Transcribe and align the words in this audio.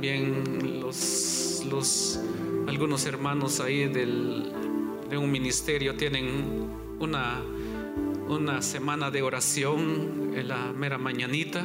también 0.00 0.80
los, 0.80 1.62
los 1.70 2.18
algunos 2.66 3.04
hermanos 3.04 3.60
ahí 3.60 3.86
del, 3.86 4.50
de 5.10 5.18
un 5.18 5.30
ministerio 5.30 5.94
tienen 5.94 6.70
una, 6.98 7.42
una 8.30 8.62
semana 8.62 9.10
de 9.10 9.22
oración 9.22 10.32
en 10.36 10.48
la 10.48 10.72
mera 10.72 10.98
mañanita. 10.98 11.64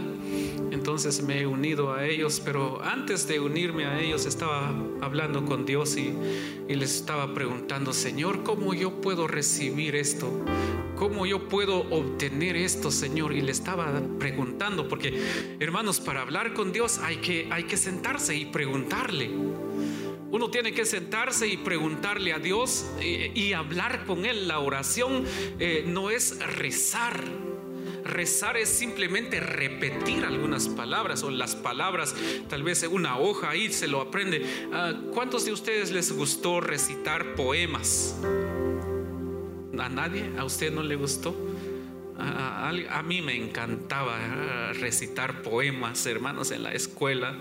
Entonces 0.71 1.21
me 1.21 1.41
he 1.41 1.47
unido 1.47 1.93
a 1.93 2.05
ellos, 2.07 2.41
pero 2.43 2.81
antes 2.81 3.27
de 3.27 3.39
unirme 3.39 3.85
a 3.85 3.99
ellos 3.99 4.25
estaba 4.25 4.73
hablando 5.01 5.45
con 5.45 5.65
Dios 5.65 5.95
y, 5.95 6.13
y 6.67 6.75
les 6.75 6.95
estaba 6.95 7.33
preguntando, 7.33 7.93
Señor, 7.93 8.43
¿cómo 8.43 8.73
yo 8.73 8.99
puedo 8.99 9.27
recibir 9.27 9.95
esto? 9.95 10.43
¿Cómo 10.95 11.25
yo 11.25 11.47
puedo 11.47 11.81
obtener 11.91 12.55
esto, 12.55 12.89
Señor? 12.89 13.33
Y 13.33 13.41
le 13.41 13.51
estaba 13.51 14.01
preguntando, 14.17 14.87
porque 14.87 15.21
hermanos, 15.59 15.99
para 15.99 16.21
hablar 16.21 16.53
con 16.53 16.71
Dios 16.71 16.99
hay 16.99 17.17
que, 17.17 17.47
hay 17.51 17.65
que 17.65 17.77
sentarse 17.77 18.35
y 18.35 18.45
preguntarle. 18.45 19.29
Uno 20.31 20.49
tiene 20.49 20.73
que 20.73 20.85
sentarse 20.85 21.47
y 21.47 21.57
preguntarle 21.57 22.33
a 22.33 22.39
Dios 22.39 22.85
eh, 22.99 23.31
y 23.33 23.53
hablar 23.53 24.05
con 24.05 24.25
Él. 24.25 24.47
La 24.47 24.59
oración 24.59 25.23
eh, 25.59 25.83
no 25.87 26.09
es 26.09 26.39
rezar. 26.57 27.23
Rezar 28.03 28.57
es 28.57 28.69
simplemente 28.69 29.39
repetir 29.39 30.25
algunas 30.25 30.67
palabras 30.67 31.23
o 31.23 31.31
las 31.31 31.55
palabras, 31.55 32.15
tal 32.49 32.61
vez 32.61 32.83
en 32.83 32.93
una 32.93 33.17
hoja 33.17 33.49
ahí 33.49 33.71
se 33.71 33.87
lo 33.87 33.99
aprende. 34.01 34.45
Ah, 34.71 34.93
¿Cuántos 35.13 35.45
de 35.45 35.51
ustedes 35.53 35.91
les 35.91 36.11
gustó 36.11 36.61
recitar 36.61 37.33
poemas? 37.35 38.15
¿A 39.79 39.89
nadie? 39.89 40.31
¿A 40.37 40.45
usted 40.45 40.71
no 40.71 40.83
le 40.83 40.95
gustó? 40.95 41.35
A, 42.17 42.69
a- 42.69 43.03
mí 43.03 43.21
me 43.21 43.35
encantaba 43.35 44.15
ah, 44.19 44.71
recitar 44.73 45.41
poemas, 45.41 46.05
hermanos, 46.05 46.51
en 46.51 46.63
la 46.63 46.73
escuela, 46.73 47.37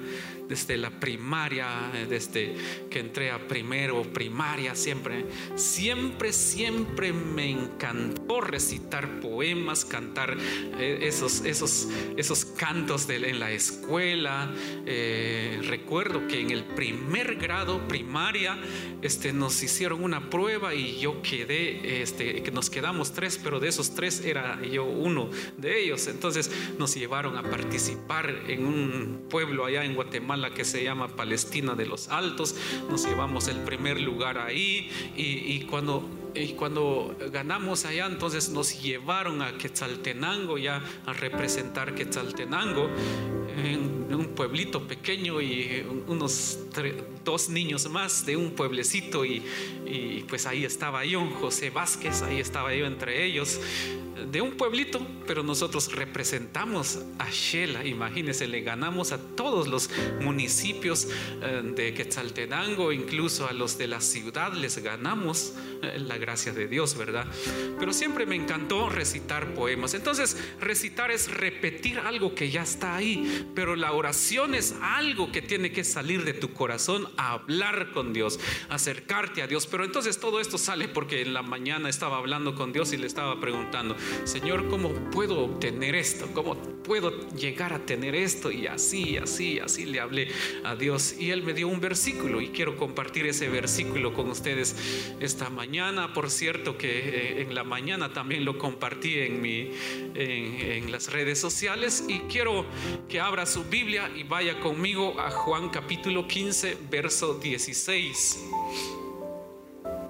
desde 0.49 0.77
la 0.77 0.91
primaria, 0.91 1.91
desde 2.09 2.55
que 2.91 3.00
entré 3.00 3.31
a 3.31 3.47
primero, 3.49 4.03
primaria, 4.03 4.75
siempre, 4.75 5.27
siempre, 5.56 6.32
siempre 6.32 7.12
me 7.12 7.50
encantó 7.50 8.41
recitar 8.41 9.21
poemas, 9.21 9.84
cantar 9.84 10.37
eh, 10.78 11.00
esos, 11.03 11.44
esos, 11.44 11.88
esos 12.16 12.44
cantos 12.44 13.09
en 13.09 13.41
la 13.41 13.53
escuela. 13.53 14.53
Eh, 14.87 15.60
recuerdo 15.66 16.27
que 16.28 16.41
en 16.41 16.50
el 16.50 16.65
primer 16.65 17.37
grado 17.37 17.87
primaria 17.88 18.59
este, 19.03 19.33
nos 19.33 19.62
hicieron 19.62 20.03
una 20.03 20.31
prueba 20.31 20.75
y 20.75 20.99
yo 20.99 21.22
quedé, 21.22 22.03
este, 22.03 22.43
nos 22.53 22.71
quedamos 22.71 23.12
tres, 23.12 23.41
pero 23.43 23.60
de 23.60 23.69
esos 23.69 23.94
tres 23.94 24.25
era 24.25 24.60
yo 24.62 24.84
uno 24.84 25.31
de 25.56 25.84
ellos. 25.84 26.06
Entonces 26.06 26.50
nos 26.78 26.94
llevaron 26.94 27.37
a 27.37 27.43
participar 27.43 28.44
en 28.49 28.66
un 28.66 29.27
pueblo 29.28 29.65
allá 29.65 29.84
en 29.84 29.94
Guatemala 29.94 30.34
que 30.55 30.65
se 30.65 30.83
llama 30.83 31.09
Palestina 31.09 31.75
de 31.75 31.87
los 31.87 32.09
Altos. 32.09 32.56
Nos 32.91 33.05
llevamos 33.06 33.49
el 33.49 33.59
primer 33.59 34.00
lugar 34.00 34.39
ahí 34.39 34.91
y 35.17 35.61
cuando 35.62 36.24
y 36.34 36.49
cuando 36.55 37.17
ganamos 37.33 37.84
allá, 37.84 38.06
entonces 38.06 38.49
nos 38.50 38.83
llevaron 38.83 39.43
a 39.43 39.56
Quetzaltenango 39.56 40.59
ya 40.59 40.83
a 41.06 41.12
representar 41.12 41.95
Quetzaltenango 41.95 42.89
en 43.56 44.12
un 44.15 44.28
pueblito 44.34 44.87
pequeño 44.87 45.41
y 45.41 45.84
unos 46.09 46.59
tre- 46.72 47.03
dos 47.25 47.49
niños 47.49 47.89
más 47.89 48.27
de 48.27 48.37
un 48.37 48.50
pueblecito 48.50 49.25
y, 49.25 49.43
y 49.87 50.25
pues 50.28 50.47
ahí 50.47 50.65
estaba 50.65 51.05
yo, 51.05 51.25
José 51.41 51.71
Vázquez, 51.71 52.22
ahí 52.22 52.41
estaba 52.41 52.75
yo 52.75 52.87
entre 52.87 53.25
ellos 53.25 53.61
de 54.31 54.41
un 54.41 54.53
pueblito, 54.53 55.05
pero 55.27 55.43
nosotros 55.43 55.93
representamos 55.93 57.01
a 57.19 57.28
Shela, 57.31 57.84
imagínense, 57.84 58.47
le 58.47 58.62
ganamos 58.62 59.12
a 59.12 59.19
todos 59.19 59.69
los 59.69 59.91
municipios 60.21 61.09
eh, 61.43 61.62
de 61.77 61.95
Quetzaltenango, 61.95 62.93
incluso 62.93 63.47
a 63.47 63.53
los 63.53 63.77
de 63.77 63.87
la 63.89 64.01
ciudad 64.01 64.53
les 64.55 64.78
ganamos, 64.78 65.55
eh, 65.83 65.99
la 65.99 66.16
gracia 66.25 66.55
de 66.55 66.67
Dios, 66.69 66.97
¿verdad? 66.97 67.27
Pero 67.79 67.93
siempre 67.93 68.25
me 68.25 68.35
encantó 68.35 68.89
recitar 68.89 69.53
poemas. 69.53 69.93
Entonces, 69.93 70.39
recitar 70.59 71.11
es 71.11 71.31
repetir 71.31 71.99
algo 71.99 72.35
que 72.35 72.51
ya 72.51 72.62
está 72.62 72.97
ahí, 72.97 73.47
pero 73.55 73.77
la 73.77 73.93
oración 73.93 74.55
es 74.55 74.75
algo 74.81 75.31
que 75.31 75.43
tiene 75.43 75.71
que 75.71 75.84
salir 75.84 76.25
de 76.25 76.33
tu 76.33 76.55
corazón 76.55 77.09
hablar 77.19 77.93
con 77.93 78.15
Dios, 78.15 78.41
acercarte 78.71 79.43
a 79.43 79.47
Dios. 79.47 79.67
Pero 79.67 79.84
entonces 79.84 80.19
todo 80.19 80.41
esto 80.41 80.57
sale 80.57 80.89
porque 80.89 81.21
en 81.21 81.34
la 81.34 81.43
mañana 81.43 81.91
estaba 81.91 82.17
hablando 82.17 82.55
con 82.55 82.73
Dios 82.73 82.95
y 82.95 82.97
le 82.97 83.07
estaba 83.07 83.39
preguntando, 83.39 83.95
Señor, 84.25 84.69
¿cómo 84.69 84.95
puedo 85.11 85.41
obtener 85.41 85.95
esto? 85.95 86.27
¿Cómo 86.33 86.57
puedo 86.84 87.29
llegar 87.33 87.75
a 87.75 87.81
tener 87.84 88.15
esto? 88.15 88.51
Y 88.51 88.67
así, 88.67 89.19
así, 89.19 89.59
así 89.59 89.84
le 89.84 90.01
hablé 90.01 90.29
a 90.65 90.75
Dios. 90.75 91.17
Y 91.19 91.33
Él 91.33 91.43
me 91.43 91.53
dio 91.53 91.69
un 91.69 91.81
versículo 91.81 92.41
y 92.41 92.49
quiero 92.49 92.79
compartir 92.79 93.27
ese 93.27 93.51
versículo 93.51 94.15
con 94.15 94.31
ustedes 94.31 94.75
esta 95.21 95.51
mañana. 95.51 96.14
Por 96.15 96.31
cierto 96.31 96.79
que 96.79 96.89
eh, 96.89 97.43
en 97.43 97.55
la 97.55 97.65
mañana 97.65 98.13
también 98.13 98.45
lo 98.45 98.57
compartí 98.57 99.19
en, 99.19 99.43
mi, 99.43 99.71
en, 100.15 100.93
las 100.93 101.13
redes 101.13 101.41
sociales. 101.41 102.05
Y 102.09 102.21
quiero 102.21 102.65
que 103.09 103.21
abra 103.21 103.47
su 103.47 103.65
Biblia 103.65 104.11
y 104.15 104.23
vaya 104.23 104.61
conmigo 104.61 105.21
a 105.21 105.31
Juan 105.31 105.69
capítulo 105.71 106.28
15, 106.28 106.78
verso 106.89 107.34
16. 107.34 108.45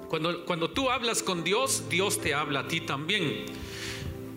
Cuando, 0.09 0.45
cuando 0.45 0.71
tú 0.71 0.91
hablas 0.91 1.23
con 1.23 1.43
Dios, 1.43 1.89
Dios 1.89 2.21
te 2.21 2.35
habla 2.35 2.61
a 2.61 2.69
ti 2.69 2.81
también. 2.81 3.47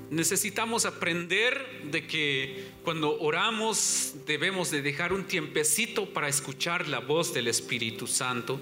Necesitamos 0.09 0.85
aprender 0.85 1.81
de 1.91 2.07
que 2.07 2.69
cuando 2.83 3.19
oramos 3.19 4.13
debemos 4.25 4.71
de 4.71 4.81
dejar 4.81 5.11
un 5.11 5.25
tiempecito 5.25 6.13
para 6.13 6.29
escuchar 6.29 6.87
la 6.87 6.99
voz 6.99 7.33
del 7.33 7.47
Espíritu 7.47 8.07
Santo. 8.07 8.57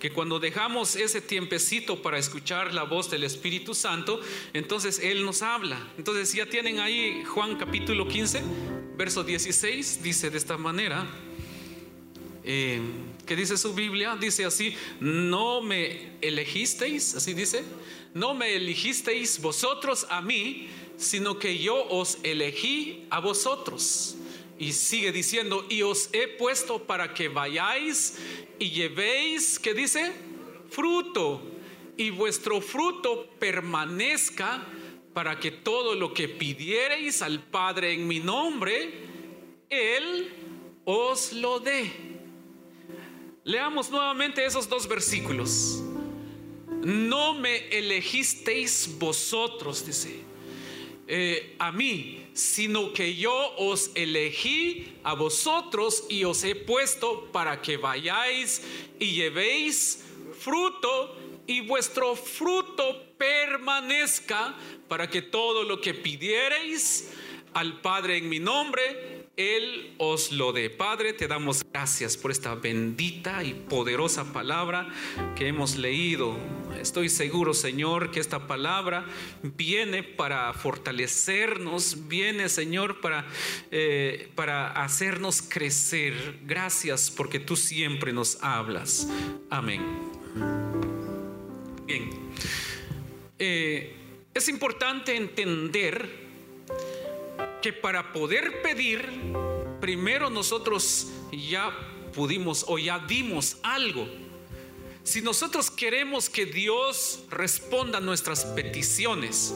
Que 0.00 0.10
cuando 0.10 0.40
dejamos 0.40 0.96
ese 0.96 1.20
tiempecito 1.20 2.02
para 2.02 2.18
escuchar 2.18 2.74
la 2.74 2.82
voz 2.82 3.10
del 3.10 3.22
Espíritu 3.22 3.74
Santo, 3.74 4.20
entonces 4.52 4.98
Él 4.98 5.24
nos 5.24 5.42
habla. 5.42 5.78
Entonces 5.96 6.32
ya 6.32 6.46
tienen 6.46 6.80
ahí 6.80 7.22
Juan 7.24 7.56
capítulo 7.56 8.08
15, 8.08 8.42
verso 8.96 9.22
16, 9.22 10.02
dice 10.02 10.30
de 10.30 10.38
esta 10.38 10.56
manera. 10.56 11.06
Eh, 12.42 12.80
¿Qué 13.24 13.36
dice 13.36 13.56
su 13.58 13.74
Biblia? 13.74 14.16
Dice 14.18 14.46
así, 14.46 14.74
no 15.00 15.60
me 15.60 16.16
elegisteis, 16.22 17.14
así 17.14 17.34
dice, 17.34 17.62
no 18.14 18.32
me 18.32 18.56
elegisteis 18.56 19.40
vosotros 19.40 20.06
a 20.08 20.22
mí, 20.22 20.66
sino 20.98 21.38
que 21.38 21.56
yo 21.58 21.86
os 21.88 22.18
elegí 22.22 23.06
a 23.08 23.20
vosotros 23.20 24.18
Y 24.58 24.72
sigue 24.72 25.12
diciendo, 25.12 25.64
y 25.68 25.82
os 25.82 26.10
he 26.12 26.26
puesto 26.26 26.82
para 26.82 27.14
que 27.14 27.28
vayáis 27.28 28.18
y 28.58 28.70
llevéis, 28.70 29.58
¿qué 29.58 29.72
dice? 29.72 30.12
Fruto. 30.68 31.40
Y 31.96 32.10
vuestro 32.10 32.60
fruto 32.60 33.30
permanezca 33.38 34.66
para 35.14 35.38
que 35.38 35.52
todo 35.52 35.94
lo 35.94 36.12
que 36.12 36.28
pidiereis 36.28 37.22
al 37.22 37.40
Padre 37.40 37.92
en 37.92 38.08
mi 38.08 38.18
nombre, 38.18 38.92
Él 39.70 40.28
os 40.84 41.32
lo 41.32 41.60
dé. 41.60 41.92
Leamos 43.44 43.90
nuevamente 43.90 44.44
esos 44.44 44.68
dos 44.68 44.88
versículos. 44.88 45.82
No 46.82 47.34
me 47.34 47.68
elegisteis 47.68 48.96
vosotros, 48.98 49.86
dice, 49.86 50.27
eh, 51.10 51.56
a 51.58 51.72
mí, 51.72 52.26
sino 52.34 52.92
que 52.92 53.14
yo 53.16 53.54
os 53.56 53.90
elegí 53.94 54.92
a 55.04 55.14
vosotros 55.14 56.04
y 56.10 56.24
os 56.24 56.44
he 56.44 56.54
puesto 56.54 57.32
para 57.32 57.62
que 57.62 57.78
vayáis 57.78 58.62
y 58.98 59.14
llevéis 59.14 60.04
fruto 60.38 61.16
y 61.46 61.62
vuestro 61.62 62.14
fruto 62.14 63.06
permanezca 63.16 64.54
para 64.86 65.08
que 65.08 65.22
todo 65.22 65.64
lo 65.64 65.80
que 65.80 65.94
pidiereis 65.94 67.10
al 67.54 67.80
Padre 67.80 68.18
en 68.18 68.28
mi 68.28 68.38
nombre, 68.38 69.17
Él 69.38 69.94
os 69.98 70.32
lo 70.32 70.52
dé. 70.52 70.68
Padre, 70.68 71.12
te 71.12 71.28
damos 71.28 71.64
gracias 71.72 72.16
por 72.16 72.32
esta 72.32 72.56
bendita 72.56 73.44
y 73.44 73.54
poderosa 73.54 74.32
palabra 74.32 74.88
que 75.36 75.46
hemos 75.46 75.76
leído. 75.76 76.36
Estoy 76.80 77.08
seguro, 77.08 77.54
Señor, 77.54 78.10
que 78.10 78.18
esta 78.18 78.48
palabra 78.48 79.06
viene 79.44 80.02
para 80.02 80.52
fortalecernos, 80.54 82.08
viene, 82.08 82.48
Señor, 82.48 83.00
para, 83.00 83.28
eh, 83.70 84.28
para 84.34 84.72
hacernos 84.72 85.40
crecer. 85.40 86.40
Gracias 86.44 87.08
porque 87.08 87.38
tú 87.38 87.54
siempre 87.54 88.12
nos 88.12 88.42
hablas. 88.42 89.08
Amén. 89.50 89.82
Bien. 91.86 92.10
Eh, 93.38 93.94
es 94.34 94.48
importante 94.48 95.16
entender 95.16 96.27
que 97.62 97.72
para 97.72 98.12
poder 98.12 98.62
pedir, 98.62 99.08
primero 99.80 100.30
nosotros 100.30 101.08
ya 101.32 101.70
pudimos 102.14 102.64
o 102.68 102.78
ya 102.78 102.98
dimos 102.98 103.58
algo. 103.62 104.06
Si 105.08 105.22
nosotros 105.22 105.70
queremos 105.70 106.28
que 106.28 106.44
Dios 106.44 107.20
responda 107.30 107.96
a 107.96 108.00
nuestras 108.02 108.44
peticiones, 108.44 109.54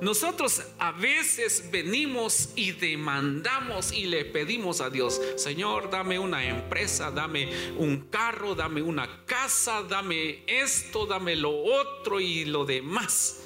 nosotros 0.00 0.62
a 0.78 0.92
veces 0.92 1.70
venimos 1.70 2.48
y 2.56 2.72
demandamos 2.72 3.92
y 3.92 4.06
le 4.06 4.24
pedimos 4.24 4.80
a 4.80 4.88
Dios, 4.88 5.20
Señor, 5.36 5.90
dame 5.90 6.18
una 6.18 6.46
empresa, 6.46 7.10
dame 7.10 7.52
un 7.76 8.08
carro, 8.08 8.54
dame 8.54 8.80
una 8.80 9.26
casa, 9.26 9.82
dame 9.82 10.42
esto, 10.46 11.04
dame 11.04 11.36
lo 11.36 11.54
otro 11.54 12.18
y 12.18 12.46
lo 12.46 12.64
demás. 12.64 13.45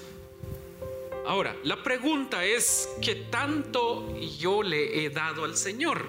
Ahora, 1.27 1.57
la 1.65 1.83
pregunta 1.83 2.45
es, 2.45 2.89
¿qué 3.03 3.15
tanto 3.31 4.17
yo 4.39 4.63
le 4.63 5.05
he 5.05 5.11
dado 5.11 5.45
al 5.45 5.57
Señor? 5.57 6.07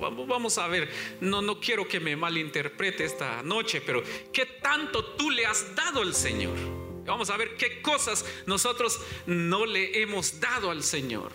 Vamos 0.00 0.56
a 0.56 0.66
ver, 0.66 0.88
no, 1.20 1.42
no 1.42 1.60
quiero 1.60 1.86
que 1.86 2.00
me 2.00 2.16
malinterprete 2.16 3.04
esta 3.04 3.42
noche, 3.42 3.82
pero 3.84 4.02
¿qué 4.32 4.46
tanto 4.46 5.04
tú 5.04 5.30
le 5.30 5.44
has 5.44 5.74
dado 5.74 6.00
al 6.00 6.14
Señor? 6.14 6.56
Vamos 7.04 7.28
a 7.28 7.36
ver 7.36 7.56
qué 7.56 7.82
cosas 7.82 8.24
nosotros 8.46 9.00
no 9.26 9.66
le 9.66 10.00
hemos 10.00 10.40
dado 10.40 10.70
al 10.70 10.82
Señor. 10.82 11.32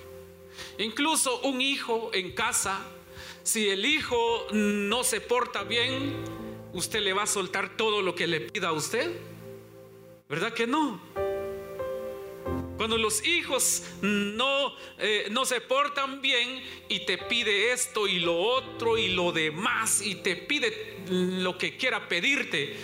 Incluso 0.77 1.41
un 1.41 1.61
hijo 1.61 2.11
en 2.13 2.31
casa, 2.31 2.81
si 3.43 3.69
el 3.69 3.85
hijo 3.85 4.47
no 4.51 5.03
se 5.03 5.21
porta 5.21 5.63
bien, 5.63 6.15
¿usted 6.73 7.01
le 7.01 7.13
va 7.13 7.23
a 7.23 7.27
soltar 7.27 7.77
todo 7.77 8.01
lo 8.01 8.15
que 8.15 8.25
le 8.25 8.41
pida 8.41 8.69
a 8.69 8.73
usted? 8.73 9.11
¿Verdad 10.27 10.53
que 10.53 10.65
no? 10.65 10.99
Cuando 12.85 12.99
los 12.99 13.25
hijos 13.25 13.81
no, 14.03 14.75
eh, 14.99 15.27
no 15.31 15.43
se 15.43 15.59
portan 15.59 16.21
bien 16.21 16.61
y 16.87 16.99
te 16.99 17.17
pide 17.17 17.71
esto 17.71 18.07
y 18.07 18.19
lo 18.19 18.39
otro 18.39 18.95
y 18.95 19.07
lo 19.07 19.31
demás 19.31 20.03
y 20.03 20.13
te 20.13 20.35
pide 20.35 20.99
lo 21.09 21.57
que 21.57 21.77
quiera 21.77 22.07
pedirte, 22.07 22.75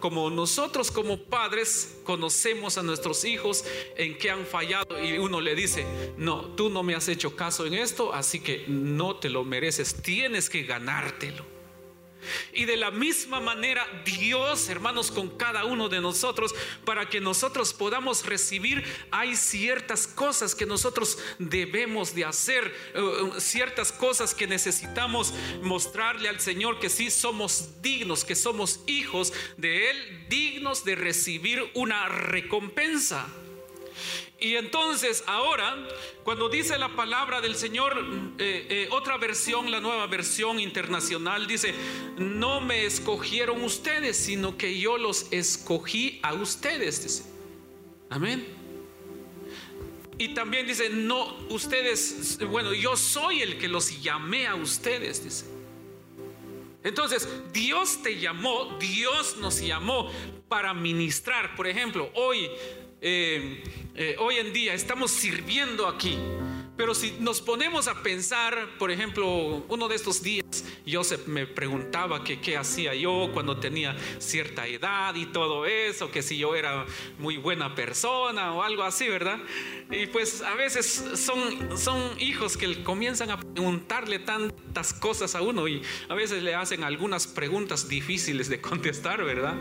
como 0.00 0.30
nosotros 0.30 0.90
como 0.90 1.18
padres 1.24 2.00
conocemos 2.04 2.78
a 2.78 2.82
nuestros 2.82 3.22
hijos 3.26 3.66
en 3.98 4.16
que 4.16 4.30
han 4.30 4.46
fallado 4.46 4.98
y 4.98 5.18
uno 5.18 5.42
le 5.42 5.54
dice, 5.54 5.84
no, 6.16 6.54
tú 6.54 6.70
no 6.70 6.82
me 6.82 6.94
has 6.94 7.08
hecho 7.08 7.36
caso 7.36 7.66
en 7.66 7.74
esto, 7.74 8.14
así 8.14 8.40
que 8.40 8.64
no 8.66 9.16
te 9.16 9.28
lo 9.28 9.44
mereces, 9.44 10.00
tienes 10.00 10.48
que 10.48 10.62
ganártelo. 10.62 11.53
Y 12.52 12.64
de 12.64 12.76
la 12.76 12.90
misma 12.90 13.40
manera 13.40 13.86
Dios, 14.04 14.68
hermanos, 14.68 15.10
con 15.10 15.30
cada 15.36 15.64
uno 15.64 15.88
de 15.88 16.00
nosotros, 16.00 16.54
para 16.84 17.08
que 17.08 17.20
nosotros 17.20 17.72
podamos 17.72 18.24
recibir, 18.26 18.84
hay 19.10 19.36
ciertas 19.36 20.06
cosas 20.06 20.54
que 20.54 20.66
nosotros 20.66 21.18
debemos 21.38 22.14
de 22.14 22.24
hacer, 22.24 22.74
eh, 22.94 23.30
ciertas 23.38 23.92
cosas 23.92 24.34
que 24.34 24.46
necesitamos 24.46 25.34
mostrarle 25.62 26.28
al 26.28 26.40
Señor 26.40 26.78
que 26.78 26.90
sí 26.90 27.10
somos 27.10 27.82
dignos, 27.82 28.24
que 28.24 28.34
somos 28.34 28.80
hijos 28.86 29.32
de 29.56 29.90
Él, 29.90 30.26
dignos 30.28 30.84
de 30.84 30.94
recibir 30.94 31.70
una 31.74 32.08
recompensa. 32.08 33.26
Y 34.44 34.56
entonces 34.56 35.24
ahora, 35.26 35.74
cuando 36.22 36.50
dice 36.50 36.76
la 36.76 36.94
palabra 36.94 37.40
del 37.40 37.56
Señor, 37.56 37.96
eh, 38.36 38.66
eh, 38.68 38.88
otra 38.90 39.16
versión, 39.16 39.70
la 39.70 39.80
nueva 39.80 40.06
versión 40.06 40.60
internacional, 40.60 41.46
dice, 41.46 41.72
no 42.18 42.60
me 42.60 42.84
escogieron 42.84 43.64
ustedes, 43.64 44.18
sino 44.18 44.58
que 44.58 44.78
yo 44.78 44.98
los 44.98 45.28
escogí 45.30 46.20
a 46.22 46.34
ustedes. 46.34 47.24
Amén. 48.10 48.46
Y 50.18 50.34
también 50.34 50.66
dice, 50.66 50.90
no, 50.90 51.38
ustedes, 51.48 52.38
bueno, 52.50 52.74
yo 52.74 52.98
soy 52.98 53.40
el 53.40 53.56
que 53.56 53.66
los 53.66 54.02
llamé 54.02 54.46
a 54.46 54.56
ustedes. 54.56 55.46
Entonces, 56.82 57.26
Dios 57.50 58.02
te 58.02 58.20
llamó, 58.20 58.76
Dios 58.78 59.38
nos 59.38 59.62
llamó 59.62 60.10
para 60.48 60.74
ministrar. 60.74 61.56
Por 61.56 61.66
ejemplo, 61.66 62.10
hoy 62.12 62.50
eh, 63.06 63.62
eh, 63.94 64.16
hoy 64.18 64.36
en 64.36 64.52
día 64.54 64.72
estamos 64.72 65.10
sirviendo 65.10 65.86
aquí. 65.86 66.16
Pero 66.76 66.92
si 66.92 67.12
nos 67.20 67.40
ponemos 67.40 67.86
a 67.86 68.02
pensar, 68.02 68.66
por 68.78 68.90
ejemplo, 68.90 69.64
uno 69.68 69.86
de 69.86 69.94
estos 69.94 70.22
días, 70.24 70.64
Joseph 70.90 71.28
me 71.28 71.46
preguntaba 71.46 72.24
que 72.24 72.40
qué 72.40 72.56
hacía 72.56 72.94
yo 72.94 73.30
cuando 73.32 73.58
tenía 73.58 73.94
cierta 74.18 74.66
edad 74.66 75.14
y 75.14 75.26
todo 75.26 75.66
eso, 75.66 76.10
que 76.10 76.20
si 76.20 76.36
yo 76.36 76.56
era 76.56 76.84
muy 77.18 77.36
buena 77.36 77.76
persona 77.76 78.54
o 78.54 78.62
algo 78.62 78.82
así, 78.82 79.06
¿verdad? 79.06 79.38
Y 79.88 80.06
pues 80.06 80.42
a 80.42 80.54
veces 80.54 81.04
son, 81.14 81.78
son 81.78 82.20
hijos 82.20 82.56
que 82.56 82.82
comienzan 82.82 83.30
a 83.30 83.38
preguntarle 83.38 84.18
tantas 84.18 84.92
cosas 84.94 85.36
a 85.36 85.42
uno 85.42 85.68
y 85.68 85.80
a 86.08 86.14
veces 86.14 86.42
le 86.42 86.56
hacen 86.56 86.82
algunas 86.82 87.28
preguntas 87.28 87.88
difíciles 87.88 88.48
de 88.48 88.60
contestar, 88.60 89.22
¿verdad? 89.22 89.54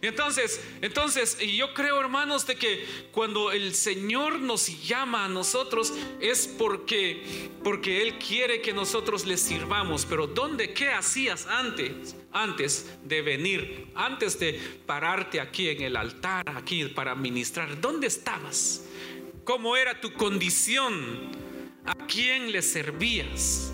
Entonces, 0.00 0.60
entonces, 0.80 1.38
yo 1.38 1.74
creo, 1.74 2.00
hermanos, 2.00 2.46
de 2.46 2.56
que 2.56 2.86
cuando 3.12 3.52
el 3.52 3.74
Señor 3.74 4.40
nos 4.40 4.66
llama 4.86 5.24
a 5.24 5.28
nosotros 5.28 5.92
es 6.20 6.46
porque 6.46 7.50
porque 7.62 8.02
él 8.02 8.18
quiere 8.18 8.60
que 8.60 8.72
nosotros 8.72 9.24
le 9.24 9.36
sirvamos. 9.36 10.06
Pero 10.06 10.26
¿dónde 10.26 10.72
qué 10.72 10.88
hacías 10.88 11.46
antes? 11.46 12.16
Antes 12.32 12.90
de 13.04 13.22
venir, 13.22 13.88
antes 13.94 14.38
de 14.38 14.58
pararte 14.86 15.40
aquí 15.40 15.68
en 15.68 15.82
el 15.82 15.96
altar, 15.96 16.48
aquí 16.56 16.84
para 16.86 17.14
ministrar, 17.14 17.80
¿dónde 17.80 18.06
estabas? 18.06 18.84
¿Cómo 19.44 19.76
era 19.76 20.00
tu 20.00 20.12
condición? 20.14 21.30
¿A 21.84 21.94
quién 22.06 22.52
le 22.52 22.62
servías? 22.62 23.72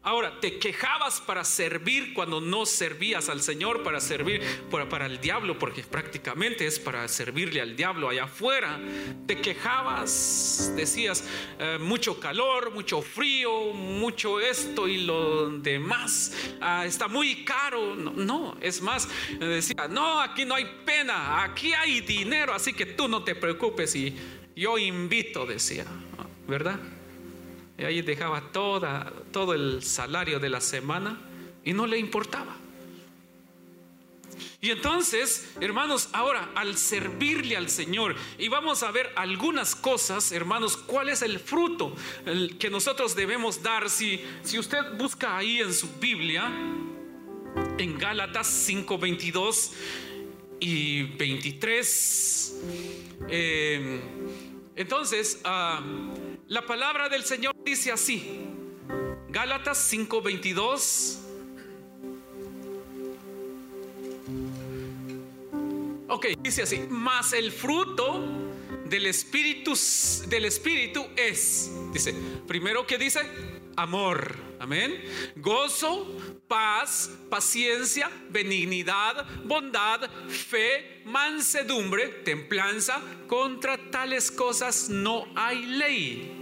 Ahora, 0.00 0.38
te 0.40 0.58
quejabas 0.58 1.20
para 1.20 1.44
servir 1.44 2.14
cuando 2.14 2.40
no 2.40 2.64
servías 2.66 3.28
al 3.28 3.42
Señor, 3.42 3.82
para 3.82 4.00
servir 4.00 4.40
para, 4.70 5.06
el 5.06 5.20
diablo, 5.20 5.58
porque 5.58 5.82
prácticamente 5.82 6.66
es 6.66 6.78
para 6.78 7.06
servirle 7.08 7.60
al 7.60 7.74
diablo 7.76 8.08
allá 8.08 8.24
afuera. 8.24 8.78
Te 9.26 9.40
quejabas, 9.40 10.72
decías, 10.76 11.28
eh, 11.58 11.78
mucho 11.80 12.20
calor, 12.20 12.72
mucho 12.72 13.02
frío, 13.02 13.74
mucho 13.74 14.40
esto 14.40 14.86
y 14.86 14.98
lo 14.98 15.50
demás. 15.50 16.32
Ah, 16.60 16.86
está 16.86 17.08
muy 17.08 17.44
caro. 17.44 17.96
No, 17.96 18.56
es 18.60 18.80
más, 18.80 19.08
decía, 19.38 19.88
no, 19.90 20.20
aquí 20.20 20.44
no 20.44 20.54
hay 20.54 20.66
pena, 20.86 21.42
aquí 21.42 21.72
hay 21.72 22.00
dinero, 22.02 22.54
así 22.54 22.72
que 22.72 22.86
tú 22.86 23.08
no 23.08 23.24
te 23.24 23.34
preocupes 23.34 23.94
y 23.96 24.14
yo 24.54 24.78
invito, 24.78 25.44
decía, 25.44 25.86
¿verdad? 26.46 26.78
Y 27.78 27.84
ahí 27.84 28.02
dejaba 28.02 28.52
toda, 28.52 29.12
todo 29.32 29.54
el 29.54 29.82
salario 29.82 30.40
de 30.40 30.48
la 30.48 30.60
semana 30.60 31.18
y 31.64 31.72
no 31.72 31.86
le 31.86 31.98
importaba. 31.98 32.56
Y 34.60 34.70
entonces, 34.70 35.52
hermanos, 35.60 36.08
ahora 36.12 36.50
al 36.56 36.76
servirle 36.76 37.56
al 37.56 37.70
Señor, 37.70 38.16
y 38.38 38.48
vamos 38.48 38.82
a 38.82 38.90
ver 38.90 39.12
algunas 39.14 39.76
cosas, 39.76 40.32
hermanos, 40.32 40.76
cuál 40.76 41.08
es 41.08 41.22
el 41.22 41.38
fruto 41.38 41.94
que 42.58 42.68
nosotros 42.68 43.14
debemos 43.14 43.62
dar. 43.62 43.88
Si, 43.88 44.20
si 44.42 44.58
usted 44.58 44.78
busca 44.96 45.36
ahí 45.36 45.60
en 45.60 45.72
su 45.72 45.88
Biblia, 46.00 46.50
en 47.78 47.98
Gálatas 47.98 48.48
5, 48.48 48.98
22 48.98 49.72
y 50.58 51.02
23, 51.04 52.60
eh, 53.28 54.00
entonces, 54.74 55.40
ah, 55.44 55.80
la 56.48 56.66
palabra 56.66 57.08
del 57.08 57.24
Señor 57.24 57.54
dice 57.64 57.92
así, 57.92 58.40
Gálatas 59.28 59.78
5, 59.78 60.22
22 60.22 61.18
Ok, 66.10 66.26
dice 66.40 66.62
así, 66.62 66.78
más 66.88 67.34
el 67.34 67.52
fruto 67.52 68.24
del 68.86 69.06
espíritu, 69.06 69.74
del 70.28 70.46
espíritu 70.46 71.06
es, 71.14 71.70
dice, 71.92 72.14
primero 72.46 72.86
que 72.86 72.96
dice, 72.96 73.20
amor, 73.76 74.47
amén, 74.60 75.02
gozo, 75.36 76.06
paz, 76.46 77.10
paciencia, 77.30 78.10
benignidad, 78.30 79.26
bondad, 79.44 80.10
fe, 80.28 81.02
mansedumbre, 81.04 82.08
templanza, 82.24 83.00
contra 83.26 83.90
tales 83.90 84.30
cosas 84.30 84.88
no 84.88 85.26
hay 85.34 85.64
ley. 85.66 86.38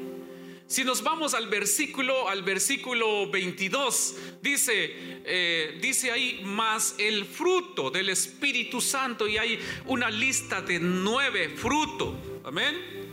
Si 0.68 0.82
nos 0.82 1.04
vamos 1.04 1.34
al 1.34 1.48
versículo, 1.48 2.28
al 2.28 2.42
versículo 2.42 3.30
22, 3.30 4.16
dice, 4.42 5.22
eh, 5.24 5.78
dice 5.80 6.10
ahí, 6.10 6.40
más 6.44 6.96
el 6.98 7.24
fruto 7.24 7.88
del 7.88 8.08
Espíritu 8.08 8.80
Santo, 8.80 9.28
y 9.28 9.38
hay 9.38 9.60
una 9.84 10.10
lista 10.10 10.60
de 10.60 10.80
nueve 10.80 11.50
frutos. 11.50 12.16
Amén. 12.42 13.05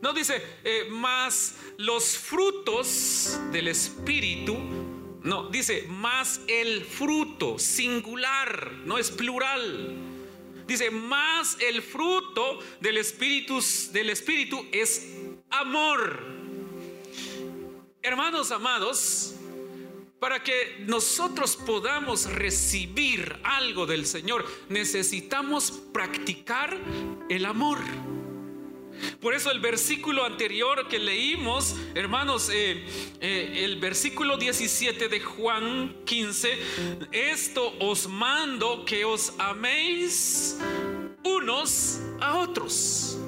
No 0.00 0.12
dice, 0.12 0.42
eh, 0.64 0.86
más 0.90 1.56
los 1.76 2.16
frutos 2.16 3.38
del 3.52 3.68
Espíritu. 3.68 4.56
No, 5.22 5.48
dice, 5.50 5.86
más 5.88 6.40
el 6.46 6.84
fruto, 6.84 7.58
singular, 7.58 8.72
no 8.84 8.98
es 8.98 9.10
plural. 9.10 9.96
Dice, 10.66 10.90
más 10.90 11.58
el 11.60 11.82
fruto 11.82 12.60
del 12.80 12.96
Espíritu, 12.96 13.60
del 13.92 14.10
Espíritu 14.10 14.66
es 14.72 15.06
amor 15.50 16.40
Hermanos 18.02 18.50
amados, 18.50 19.34
para 20.18 20.42
que 20.42 20.82
nosotros 20.86 21.54
podamos 21.54 22.24
recibir 22.32 23.38
algo 23.44 23.84
del 23.84 24.06
Señor, 24.06 24.46
necesitamos 24.70 25.70
practicar 25.92 26.78
el 27.28 27.44
amor. 27.44 27.78
Por 29.20 29.34
eso 29.34 29.50
el 29.50 29.60
versículo 29.60 30.24
anterior 30.24 30.88
que 30.88 30.98
leímos, 30.98 31.76
hermanos, 31.94 32.50
eh, 32.52 32.84
eh, 33.20 33.64
el 33.64 33.78
versículo 33.78 34.36
17 34.36 35.08
de 35.08 35.20
Juan 35.20 35.96
15, 36.04 36.58
esto 37.12 37.74
os 37.80 38.06
mando 38.06 38.84
que 38.84 39.04
os 39.04 39.34
améis 39.38 40.58
unos 41.24 42.00
a 42.20 42.38
otros. 42.38 43.18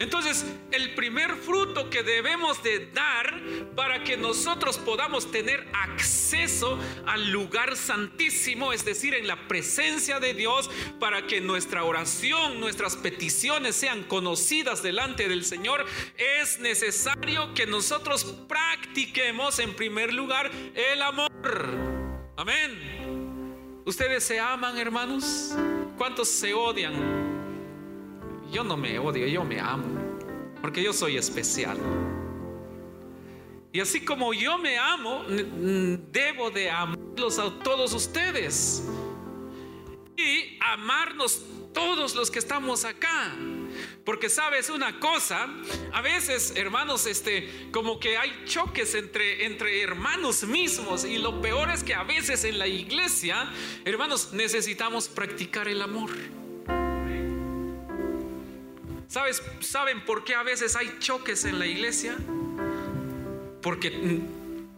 Entonces, 0.00 0.46
el 0.72 0.94
primer 0.94 1.36
fruto 1.36 1.90
que 1.90 2.02
debemos 2.02 2.62
de 2.62 2.86
dar 2.86 3.38
para 3.76 4.02
que 4.02 4.16
nosotros 4.16 4.78
podamos 4.78 5.30
tener 5.30 5.68
acceso 5.74 6.78
al 7.06 7.30
lugar 7.30 7.76
santísimo, 7.76 8.72
es 8.72 8.82
decir, 8.82 9.12
en 9.12 9.26
la 9.26 9.46
presencia 9.46 10.18
de 10.18 10.32
Dios, 10.32 10.70
para 10.98 11.26
que 11.26 11.42
nuestra 11.42 11.84
oración, 11.84 12.60
nuestras 12.60 12.96
peticiones 12.96 13.76
sean 13.76 14.04
conocidas 14.04 14.82
delante 14.82 15.28
del 15.28 15.44
Señor, 15.44 15.84
es 16.16 16.58
necesario 16.60 17.52
que 17.52 17.66
nosotros 17.66 18.24
practiquemos 18.48 19.58
en 19.58 19.74
primer 19.74 20.14
lugar 20.14 20.50
el 20.74 21.02
amor. 21.02 21.30
Amén. 22.38 23.82
¿Ustedes 23.84 24.24
se 24.24 24.40
aman, 24.40 24.78
hermanos? 24.78 25.54
¿Cuántos 25.98 26.30
se 26.30 26.54
odian? 26.54 27.29
Yo 28.50 28.64
no 28.64 28.76
me 28.76 28.98
odio, 28.98 29.26
yo 29.26 29.44
me 29.44 29.60
amo, 29.60 29.86
porque 30.60 30.82
yo 30.82 30.92
soy 30.92 31.16
especial. 31.16 31.78
Y 33.72 33.78
así 33.78 34.04
como 34.04 34.34
yo 34.34 34.58
me 34.58 34.76
amo, 34.76 35.24
debo 35.28 36.50
de 36.50 36.68
amarlos 36.70 37.38
a 37.38 37.50
todos 37.62 37.92
ustedes. 37.92 38.84
Y 40.16 40.58
amarnos 40.60 41.42
todos 41.72 42.16
los 42.16 42.30
que 42.30 42.40
estamos 42.40 42.84
acá. 42.84 43.32
Porque 44.04 44.28
sabes 44.28 44.70
una 44.70 44.98
cosa, 44.98 45.48
a 45.92 46.00
veces, 46.00 46.54
hermanos, 46.56 47.06
este, 47.06 47.68
como 47.70 48.00
que 48.00 48.16
hay 48.18 48.42
choques 48.44 48.96
entre, 48.96 49.46
entre 49.46 49.80
hermanos 49.80 50.42
mismos. 50.42 51.04
Y 51.04 51.18
lo 51.18 51.40
peor 51.40 51.70
es 51.70 51.84
que 51.84 51.94
a 51.94 52.02
veces 52.02 52.42
en 52.42 52.58
la 52.58 52.66
iglesia, 52.66 53.52
hermanos, 53.84 54.32
necesitamos 54.32 55.08
practicar 55.08 55.68
el 55.68 55.80
amor. 55.80 56.10
¿Sabes, 59.10 59.42
¿Saben 59.58 60.04
por 60.04 60.22
qué 60.22 60.36
a 60.36 60.44
veces 60.44 60.76
hay 60.76 60.98
choques 61.00 61.44
en 61.44 61.58
la 61.58 61.66
iglesia? 61.66 62.16
Porque 63.60 64.20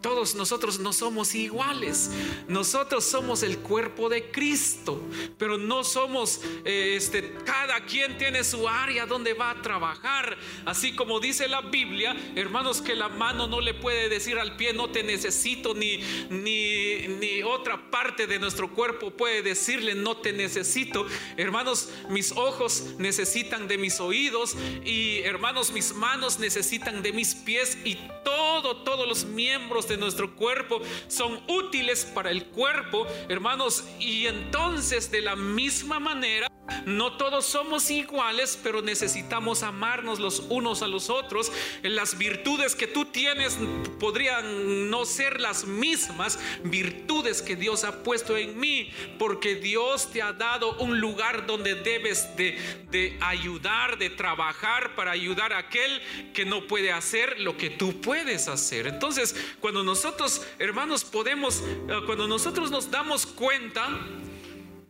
todos 0.02 0.34
nosotros 0.34 0.80
no 0.80 0.92
somos 0.92 1.34
iguales. 1.34 2.10
Nosotros 2.48 3.04
somos 3.04 3.42
el 3.42 3.58
cuerpo 3.58 4.08
de 4.08 4.30
Cristo, 4.30 5.00
pero 5.38 5.56
no 5.56 5.84
somos, 5.84 6.40
eh, 6.64 6.94
este, 6.96 7.34
cada 7.44 7.84
quien 7.84 8.18
tiene 8.18 8.44
su 8.44 8.68
área 8.68 9.06
donde 9.06 9.32
va 9.32 9.50
a 9.50 9.62
trabajar. 9.62 10.36
Así 10.66 10.94
como 10.94 11.20
dice 11.20 11.48
la 11.48 11.62
Biblia, 11.62 12.16
hermanos, 12.34 12.82
que 12.82 12.96
la 12.96 13.08
mano 13.08 13.46
no 13.46 13.60
le 13.60 13.74
puede 13.74 14.08
decir 14.08 14.38
al 14.38 14.56
pie, 14.56 14.72
no 14.72 14.90
te 14.90 15.02
necesito, 15.02 15.74
ni, 15.74 15.98
ni, 16.28 17.06
ni 17.08 17.42
otra 17.42 17.90
parte 17.90 18.26
de 18.26 18.38
nuestro 18.38 18.70
cuerpo 18.70 19.12
puede 19.12 19.42
decirle, 19.42 19.94
no 19.94 20.16
te 20.16 20.32
necesito. 20.32 21.06
Hermanos, 21.36 21.90
mis 22.10 22.32
ojos 22.32 22.86
necesitan 22.98 23.68
de 23.68 23.78
mis 23.78 24.00
oídos 24.00 24.56
y 24.84 25.20
hermanos, 25.20 25.70
mis 25.72 25.94
manos 25.94 26.38
necesitan 26.40 27.02
de 27.02 27.12
mis 27.12 27.34
pies 27.34 27.78
y 27.84 27.96
todo, 28.24 28.78
todos 28.78 29.06
los 29.06 29.24
miembros 29.24 29.88
de 29.88 29.91
nuestro 29.96 30.34
cuerpo 30.36 30.80
son 31.08 31.40
útiles 31.48 32.04
para 32.04 32.30
el 32.30 32.46
cuerpo, 32.46 33.06
hermanos, 33.28 33.84
y 33.98 34.26
entonces 34.26 35.10
de 35.10 35.22
la 35.22 35.36
misma 35.36 35.98
manera 35.98 36.51
no 36.86 37.16
todos 37.16 37.46
somos 37.46 37.90
iguales, 37.90 38.58
pero 38.62 38.82
necesitamos 38.82 39.62
amarnos 39.62 40.20
los 40.20 40.40
unos 40.48 40.82
a 40.82 40.88
los 40.88 41.10
otros. 41.10 41.52
Las 41.82 42.18
virtudes 42.18 42.74
que 42.74 42.86
tú 42.86 43.04
tienes 43.04 43.58
podrían 43.98 44.88
no 44.90 45.04
ser 45.04 45.40
las 45.40 45.64
mismas 45.64 46.38
virtudes 46.64 47.42
que 47.42 47.56
Dios 47.56 47.84
ha 47.84 48.02
puesto 48.02 48.36
en 48.36 48.58
mí, 48.58 48.90
porque 49.18 49.56
Dios 49.56 50.10
te 50.12 50.22
ha 50.22 50.32
dado 50.32 50.76
un 50.78 51.00
lugar 51.00 51.46
donde 51.46 51.74
debes 51.74 52.36
de, 52.36 52.58
de 52.90 53.18
ayudar, 53.20 53.98
de 53.98 54.10
trabajar 54.10 54.94
para 54.94 55.10
ayudar 55.12 55.52
a 55.52 55.58
aquel 55.58 56.00
que 56.32 56.44
no 56.44 56.66
puede 56.66 56.92
hacer 56.92 57.40
lo 57.40 57.56
que 57.56 57.70
tú 57.70 58.00
puedes 58.00 58.48
hacer. 58.48 58.86
Entonces, 58.86 59.36
cuando 59.60 59.82
nosotros, 59.82 60.42
hermanos, 60.58 61.04
podemos, 61.04 61.60
eh, 61.60 62.00
cuando 62.06 62.26
nosotros 62.26 62.70
nos 62.70 62.90
damos 62.90 63.26
cuenta, 63.26 63.88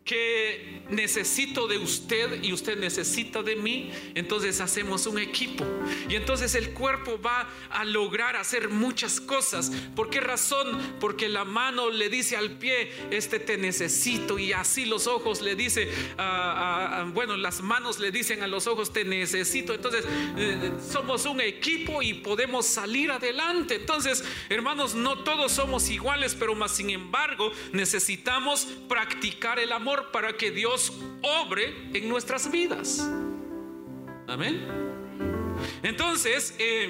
que 0.04 0.82
necesito 0.90 1.68
de 1.68 1.78
usted 1.78 2.42
y 2.42 2.52
usted 2.52 2.76
necesita 2.76 3.42
de 3.42 3.56
mí, 3.56 3.90
entonces 4.14 4.60
hacemos 4.60 5.06
un 5.06 5.18
equipo. 5.18 5.64
Y 6.08 6.16
entonces 6.16 6.54
el 6.54 6.70
cuerpo 6.70 7.20
va 7.20 7.48
a 7.70 7.84
lograr 7.84 8.36
hacer 8.36 8.68
muchas 8.68 9.20
cosas. 9.20 9.70
¿Por 9.94 10.10
qué 10.10 10.20
razón? 10.20 10.96
Porque 10.98 11.28
la 11.28 11.44
mano 11.44 11.90
le 11.90 12.08
dice 12.08 12.36
al 12.36 12.50
pie, 12.58 12.90
este 13.10 13.38
te 13.38 13.56
necesito. 13.56 14.38
Y 14.38 14.52
así 14.52 14.84
los 14.84 15.06
ojos 15.06 15.40
le 15.40 15.54
dice, 15.54 15.88
bueno, 17.12 17.36
las 17.36 17.62
manos 17.62 18.00
le 18.00 18.10
dicen 18.10 18.42
a 18.42 18.48
los 18.48 18.66
ojos, 18.66 18.92
te 18.92 19.04
necesito. 19.04 19.72
Entonces 19.72 20.04
eh, 20.36 20.72
somos 20.90 21.26
un 21.26 21.40
equipo 21.40 22.02
y 22.02 22.14
podemos 22.14 22.66
salir 22.66 23.10
adelante. 23.12 23.76
Entonces, 23.76 24.24
hermanos, 24.48 24.94
no 24.94 25.22
todos 25.22 25.52
somos 25.52 25.88
iguales, 25.90 26.34
pero 26.34 26.54
más 26.54 26.72
sin 26.72 26.90
embargo 26.90 27.52
necesitamos 27.72 28.66
practicar 28.88 29.58
el 29.58 29.72
amor 29.72 29.91
para 30.10 30.36
que 30.36 30.50
Dios 30.50 30.92
obre 31.22 31.74
en 31.92 32.08
nuestras 32.08 32.50
vidas. 32.50 33.08
Amén. 34.26 34.66
Entonces, 35.82 36.54
eh, 36.58 36.88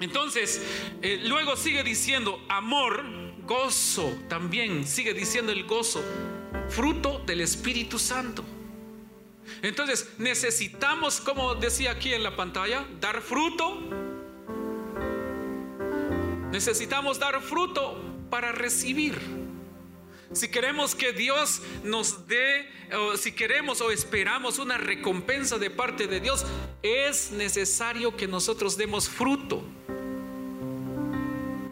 entonces, 0.00 0.60
eh, 1.02 1.20
luego 1.24 1.56
sigue 1.56 1.82
diciendo 1.82 2.40
amor, 2.48 3.04
gozo, 3.46 4.12
también 4.28 4.86
sigue 4.86 5.14
diciendo 5.14 5.52
el 5.52 5.64
gozo, 5.64 6.02
fruto 6.68 7.22
del 7.26 7.40
Espíritu 7.40 7.98
Santo. 7.98 8.44
Entonces, 9.62 10.14
necesitamos, 10.18 11.20
como 11.20 11.54
decía 11.54 11.92
aquí 11.92 12.12
en 12.12 12.22
la 12.22 12.36
pantalla, 12.36 12.84
dar 13.00 13.20
fruto. 13.20 13.80
Necesitamos 16.50 17.18
dar 17.18 17.40
fruto 17.40 18.00
para 18.30 18.52
recibir. 18.52 19.43
Si 20.34 20.48
queremos 20.48 20.96
que 20.96 21.12
Dios 21.12 21.62
nos 21.84 22.26
dé, 22.26 22.68
o 22.92 23.16
si 23.16 23.30
queremos 23.30 23.80
o 23.80 23.92
esperamos 23.92 24.58
una 24.58 24.76
recompensa 24.76 25.58
de 25.58 25.70
parte 25.70 26.08
de 26.08 26.18
Dios, 26.18 26.44
es 26.82 27.30
necesario 27.30 28.16
que 28.16 28.26
nosotros 28.26 28.76
demos 28.76 29.08
fruto. 29.08 29.62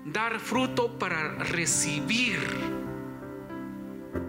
Dar 0.05 0.39
fruto 0.39 0.97
para 0.97 1.39
recibir. 1.39 2.39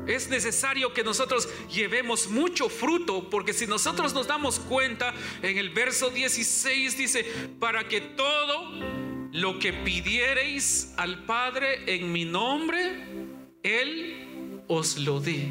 Es 0.07 0.29
necesario 0.29 0.93
que 0.93 1.03
nosotros 1.03 1.47
llevemos 1.71 2.27
mucho 2.27 2.69
fruto, 2.69 3.29
porque 3.29 3.53
si 3.53 3.67
nosotros 3.67 4.15
nos 4.15 4.25
damos 4.25 4.59
cuenta, 4.59 5.13
en 5.43 5.59
el 5.59 5.69
verso 5.69 6.09
16 6.09 6.97
dice, 6.97 7.23
para 7.59 7.87
que 7.87 8.01
todo 8.01 8.71
lo 9.31 9.59
que 9.59 9.73
pidiereis 9.73 10.93
al 10.97 11.23
Padre 11.25 11.95
en 11.95 12.11
mi 12.11 12.25
nombre, 12.25 13.22
Él 13.63 14.61
os 14.67 14.97
lo 14.97 15.19
dé. 15.19 15.47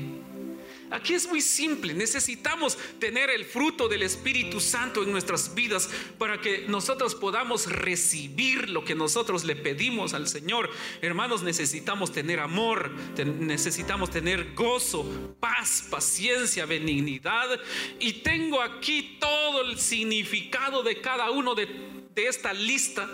Aquí 0.93 1.15
es 1.15 1.27
muy 1.27 1.41
simple, 1.41 1.95
necesitamos 1.95 2.77
tener 2.99 3.31
el 3.31 3.47
fruto 3.47 3.89
del 3.89 4.03
Espíritu 4.03 4.61
Santo 4.61 5.03
en 5.03 5.11
nuestras 5.11 5.55
vidas 5.55 5.89
para 6.19 6.39
que 6.39 6.67
nosotros 6.69 7.15
podamos 7.15 7.67
recibir 7.67 8.69
lo 8.69 8.85
que 8.85 8.95
nosotros 8.95 9.45
le 9.45 9.57
pedimos 9.57 10.13
al 10.13 10.29
Señor. 10.29 10.69
Hermanos, 11.01 11.43
necesitamos 11.43 12.13
tener 12.13 12.41
amor, 12.41 12.93
necesitamos 13.25 14.11
tener 14.11 14.53
gozo, 14.53 15.35
paz, 15.41 15.87
paciencia, 15.91 16.67
benignidad. 16.67 17.59
Y 17.99 18.13
tengo 18.21 18.61
aquí 18.61 19.17
todo 19.19 19.63
el 19.63 19.79
significado 19.79 20.83
de 20.83 21.01
cada 21.01 21.31
uno 21.31 21.55
de 21.55 22.02
de 22.15 22.27
esta 22.27 22.53
lista. 22.53 23.09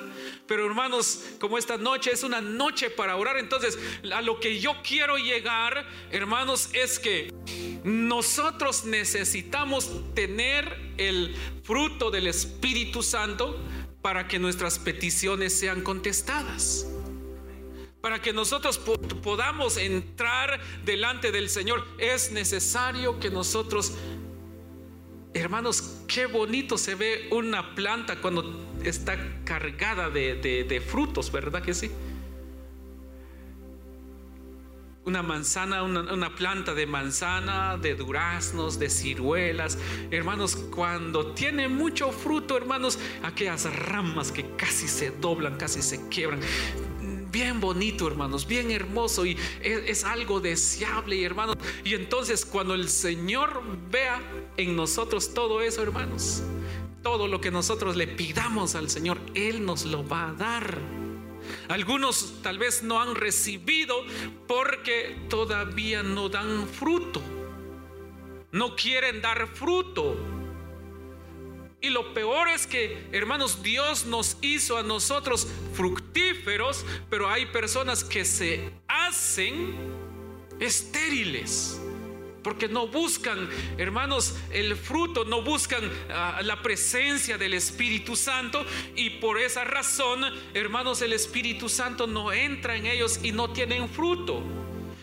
Pero 0.46 0.66
hermanos, 0.66 1.24
como 1.40 1.58
esta 1.58 1.76
noche 1.76 2.10
es 2.12 2.22
una 2.22 2.40
noche 2.40 2.90
para 2.90 3.16
orar, 3.16 3.38
entonces 3.38 3.78
a 4.12 4.22
lo 4.22 4.40
que 4.40 4.60
yo 4.60 4.76
quiero 4.82 5.16
llegar, 5.16 5.86
hermanos, 6.10 6.70
es 6.72 6.98
que 6.98 7.32
nosotros 7.84 8.84
necesitamos 8.84 9.90
tener 10.14 10.94
el 10.96 11.34
fruto 11.62 12.10
del 12.10 12.26
Espíritu 12.26 13.02
Santo 13.02 13.58
para 14.02 14.26
que 14.26 14.38
nuestras 14.38 14.78
peticiones 14.78 15.58
sean 15.58 15.82
contestadas. 15.82 16.86
Para 18.00 18.22
que 18.22 18.32
nosotros 18.32 18.78
podamos 19.22 19.76
entrar 19.76 20.60
delante 20.84 21.32
del 21.32 21.50
Señor, 21.50 21.84
es 21.98 22.30
necesario 22.30 23.18
que 23.18 23.28
nosotros 23.28 23.94
Hermanos, 25.34 26.00
qué 26.08 26.26
bonito 26.26 26.78
se 26.78 26.94
ve 26.94 27.28
una 27.30 27.74
planta 27.74 28.20
cuando 28.20 28.42
está 28.84 29.16
cargada 29.44 30.10
de, 30.10 30.82
frutos, 30.86 31.30
¿verdad 31.32 31.62
que 31.62 31.74
sí? 31.74 31.90
Una 35.04 35.22
manzana, 35.22 35.82
una, 35.82 36.34
planta 36.34 36.74
de 36.74 36.86
manzana, 36.86 37.78
de 37.78 37.94
duraznos, 37.94 38.78
de 38.78 38.90
ciruelas. 38.90 39.78
Hermanos, 40.10 40.54
cuando 40.54 41.32
tiene 41.32 41.66
mucho 41.66 42.12
fruto, 42.12 42.58
hermanos, 42.58 42.98
aquellas 43.22 43.64
ramas 43.74 44.30
que 44.30 44.44
casi 44.56 44.86
se 44.86 45.10
doblan, 45.10 45.56
casi 45.56 45.80
se 45.80 46.08
quiebran 46.08 46.40
bien 47.30 47.60
bonito, 47.60 48.06
hermanos, 48.06 48.46
bien 48.46 48.70
hermoso 48.70 49.26
y 49.26 49.36
es, 49.62 50.04
algo 50.04 50.40
deseable, 50.40 51.22
hermanos. 51.22 51.56
Y 51.84 51.94
entonces 51.94 52.44
cuando 52.44 52.74
el 52.74 52.88
Señor 52.88 53.62
vea 53.90 54.20
en 54.56 54.76
nosotros 54.76 55.34
todo 55.34 55.60
eso, 55.60 55.82
hermanos, 55.82 56.42
todo 57.08 57.26
lo 57.26 57.40
que 57.40 57.50
nosotros 57.50 57.96
le 57.96 58.06
pidamos 58.06 58.74
al 58.74 58.90
Señor, 58.90 59.18
Él 59.34 59.64
nos 59.64 59.86
lo 59.86 60.06
va 60.06 60.28
a 60.28 60.32
dar. 60.34 60.78
Algunos 61.70 62.42
tal 62.42 62.58
vez 62.58 62.82
no 62.82 63.00
han 63.00 63.14
recibido 63.14 64.04
porque 64.46 65.16
todavía 65.30 66.02
no 66.02 66.28
dan 66.28 66.68
fruto. 66.68 67.22
No 68.52 68.76
quieren 68.76 69.22
dar 69.22 69.48
fruto. 69.48 70.18
Y 71.80 71.88
lo 71.88 72.12
peor 72.12 72.46
es 72.50 72.66
que, 72.66 73.08
hermanos, 73.12 73.62
Dios 73.62 74.04
nos 74.04 74.36
hizo 74.42 74.76
a 74.76 74.82
nosotros 74.82 75.48
fructíferos, 75.72 76.84
pero 77.08 77.30
hay 77.30 77.46
personas 77.46 78.04
que 78.04 78.26
se 78.26 78.70
hacen 78.86 79.74
estériles. 80.60 81.80
Porque 82.42 82.68
no 82.68 82.86
buscan, 82.86 83.48
hermanos, 83.76 84.36
el 84.50 84.76
fruto, 84.76 85.24
no 85.24 85.42
buscan 85.42 85.90
ah, 86.10 86.40
la 86.42 86.62
presencia 86.62 87.36
del 87.36 87.54
Espíritu 87.54 88.16
Santo. 88.16 88.64
Y 88.94 89.10
por 89.10 89.38
esa 89.38 89.64
razón, 89.64 90.24
hermanos, 90.54 91.02
el 91.02 91.12
Espíritu 91.12 91.68
Santo 91.68 92.06
no 92.06 92.32
entra 92.32 92.76
en 92.76 92.86
ellos 92.86 93.20
y 93.22 93.32
no 93.32 93.50
tienen 93.50 93.88
fruto. 93.88 94.42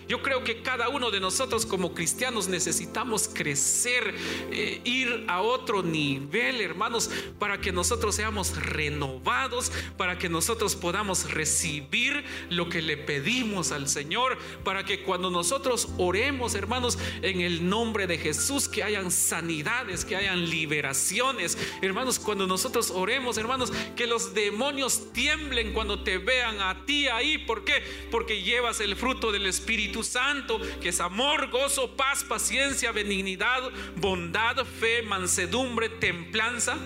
Yo 0.07 0.21
creo 0.21 0.43
que 0.43 0.61
cada 0.61 0.89
uno 0.89 1.11
de 1.11 1.19
nosotros 1.19 1.65
como 1.65 1.93
cristianos 1.93 2.47
necesitamos 2.47 3.27
crecer, 3.27 4.15
eh, 4.51 4.81
ir 4.83 5.25
a 5.27 5.41
otro 5.41 5.81
nivel, 5.81 6.61
hermanos, 6.61 7.09
para 7.39 7.59
que 7.59 7.71
nosotros 7.71 8.15
seamos 8.15 8.55
renovados, 8.55 9.71
para 9.97 10.17
que 10.17 10.29
nosotros 10.29 10.75
podamos 10.75 11.31
recibir 11.31 12.23
lo 12.49 12.69
que 12.69 12.81
le 12.81 12.97
pedimos 12.97 13.71
al 13.71 13.87
Señor, 13.87 14.37
para 14.63 14.85
que 14.85 15.03
cuando 15.03 15.29
nosotros 15.29 15.89
oremos, 15.97 16.55
hermanos, 16.55 16.97
en 17.21 17.41
el 17.41 17.67
nombre 17.67 18.07
de 18.07 18.17
Jesús, 18.17 18.67
que 18.67 18.83
hayan 18.83 19.11
sanidades, 19.11 20.05
que 20.05 20.15
hayan 20.15 20.49
liberaciones, 20.49 21.57
hermanos, 21.81 22.19
cuando 22.19 22.47
nosotros 22.47 22.91
oremos, 22.91 23.37
hermanos, 23.37 23.71
que 23.95 24.07
los 24.07 24.33
demonios 24.33 25.11
tiemblen 25.13 25.73
cuando 25.73 26.03
te 26.03 26.17
vean 26.17 26.59
a 26.61 26.85
ti 26.85 27.07
ahí. 27.07 27.37
¿Por 27.37 27.63
qué? 27.63 27.83
Porque 28.11 28.41
llevas 28.41 28.79
el 28.79 28.95
fruto 28.95 29.31
del 29.31 29.45
Espíritu 29.45 29.94
Santo, 30.03 30.59
que 30.81 30.89
es 30.89 30.99
amor, 30.99 31.49
gozo, 31.49 31.95
paz, 31.95 32.23
paciencia, 32.23 32.91
benignidad, 32.91 33.71
bondad, 33.97 34.65
fe, 34.65 35.01
mansedumbre, 35.01 35.89
templanza. 35.89 36.77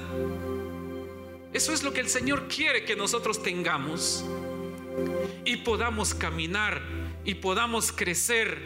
Eso 1.53 1.73
es 1.73 1.83
lo 1.83 1.93
que 1.93 2.01
el 2.01 2.09
Señor 2.09 2.47
quiere 2.47 2.85
que 2.85 2.95
nosotros 2.95 3.41
tengamos 3.41 4.23
y 5.45 5.57
podamos 5.57 6.13
caminar 6.13 6.81
y 7.25 7.35
podamos 7.35 7.91
crecer 7.91 8.59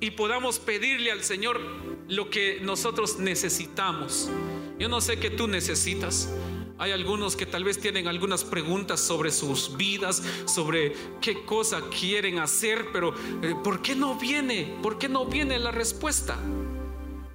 y 0.00 0.10
podamos 0.10 0.58
pedirle 0.58 1.10
al 1.10 1.22
Señor 1.22 1.60
lo 2.08 2.28
que 2.28 2.60
nosotros 2.60 3.18
necesitamos. 3.18 4.30
Yo 4.78 4.88
no 4.88 5.00
sé 5.00 5.18
qué 5.18 5.30
tú 5.30 5.48
necesitas. 5.48 6.28
Hay 6.76 6.90
algunos 6.90 7.36
que 7.36 7.46
tal 7.46 7.62
vez 7.62 7.78
tienen 7.78 8.08
algunas 8.08 8.42
preguntas 8.42 9.00
sobre 9.00 9.30
sus 9.30 9.76
vidas, 9.76 10.22
sobre 10.46 10.92
qué 11.20 11.44
cosa 11.44 11.82
quieren 11.88 12.40
hacer, 12.40 12.86
pero 12.92 13.14
eh, 13.42 13.54
¿por 13.62 13.80
qué 13.80 13.94
no 13.94 14.16
viene? 14.16 14.74
¿Por 14.82 14.98
qué 14.98 15.08
no 15.08 15.24
viene 15.24 15.58
la 15.60 15.70
respuesta? 15.70 16.36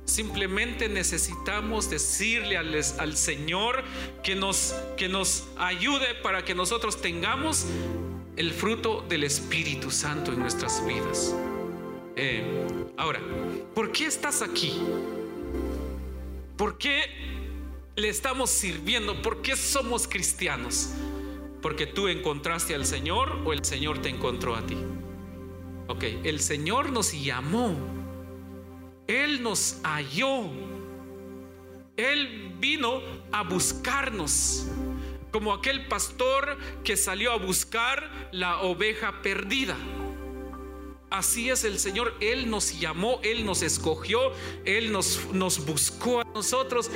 Simplemente 0.03 0.89
necesitamos 0.89 1.89
decirle 1.89 2.57
al, 2.57 3.15
Señor 3.15 3.83
que 4.23 4.35
nos, 4.35 4.75
que 4.97 5.07
nos 5.07 5.47
ayude 5.57 6.15
para 6.15 6.43
que 6.43 6.53
nosotros 6.53 6.99
tengamos 6.99 7.65
el 8.35 8.51
fruto 8.51 9.05
del 9.07 9.23
Espíritu 9.23 9.89
Santo 9.89 10.33
en 10.33 10.39
nuestras 10.39 10.85
vidas. 10.85 11.33
Eh, 12.15 12.43
ahora, 12.97 13.21
¿por 13.73 13.91
qué 13.93 14.07
estás 14.07 14.41
aquí? 14.41 14.73
¿Por 16.57 16.77
qué 16.77 17.28
le 17.99 18.09
estamos 18.09 18.49
sirviendo? 18.49 19.21
¿Por 19.21 19.41
qué 19.41 19.55
somos 19.55 20.07
cristianos? 20.07 20.91
¿Porque 21.61 21.85
tú 21.85 22.07
encontraste 22.07 22.73
al 22.73 22.85
Señor 22.85 23.41
o 23.45 23.53
el 23.53 23.65
Señor 23.65 24.01
te 24.01 24.09
encontró 24.09 24.55
a 24.55 24.65
ti? 24.65 24.77
Ok, 25.87 26.03
el 26.23 26.39
Señor 26.39 26.91
nos 26.91 27.11
llamó. 27.13 27.75
Él 29.07 29.41
nos 29.41 29.79
halló. 29.83 30.43
Él 31.97 32.53
vino 32.59 33.01
a 33.31 33.43
buscarnos. 33.43 34.67
Como 35.31 35.53
aquel 35.53 35.87
pastor 35.87 36.57
que 36.83 36.95
salió 36.95 37.31
a 37.31 37.37
buscar 37.37 38.29
la 38.31 38.61
oveja 38.61 39.21
perdida. 39.21 39.75
Así 41.09 41.49
es 41.49 41.63
el 41.63 41.79
Señor, 41.79 42.13
Él 42.19 42.51
nos 42.51 42.79
llamó, 42.79 43.19
Él 43.23 43.43
nos 43.43 43.63
escogió, 43.63 44.31
Él 44.63 44.91
nos, 44.91 45.25
nos 45.33 45.65
buscó 45.65 46.21
a 46.21 46.23
nosotros 46.23 46.91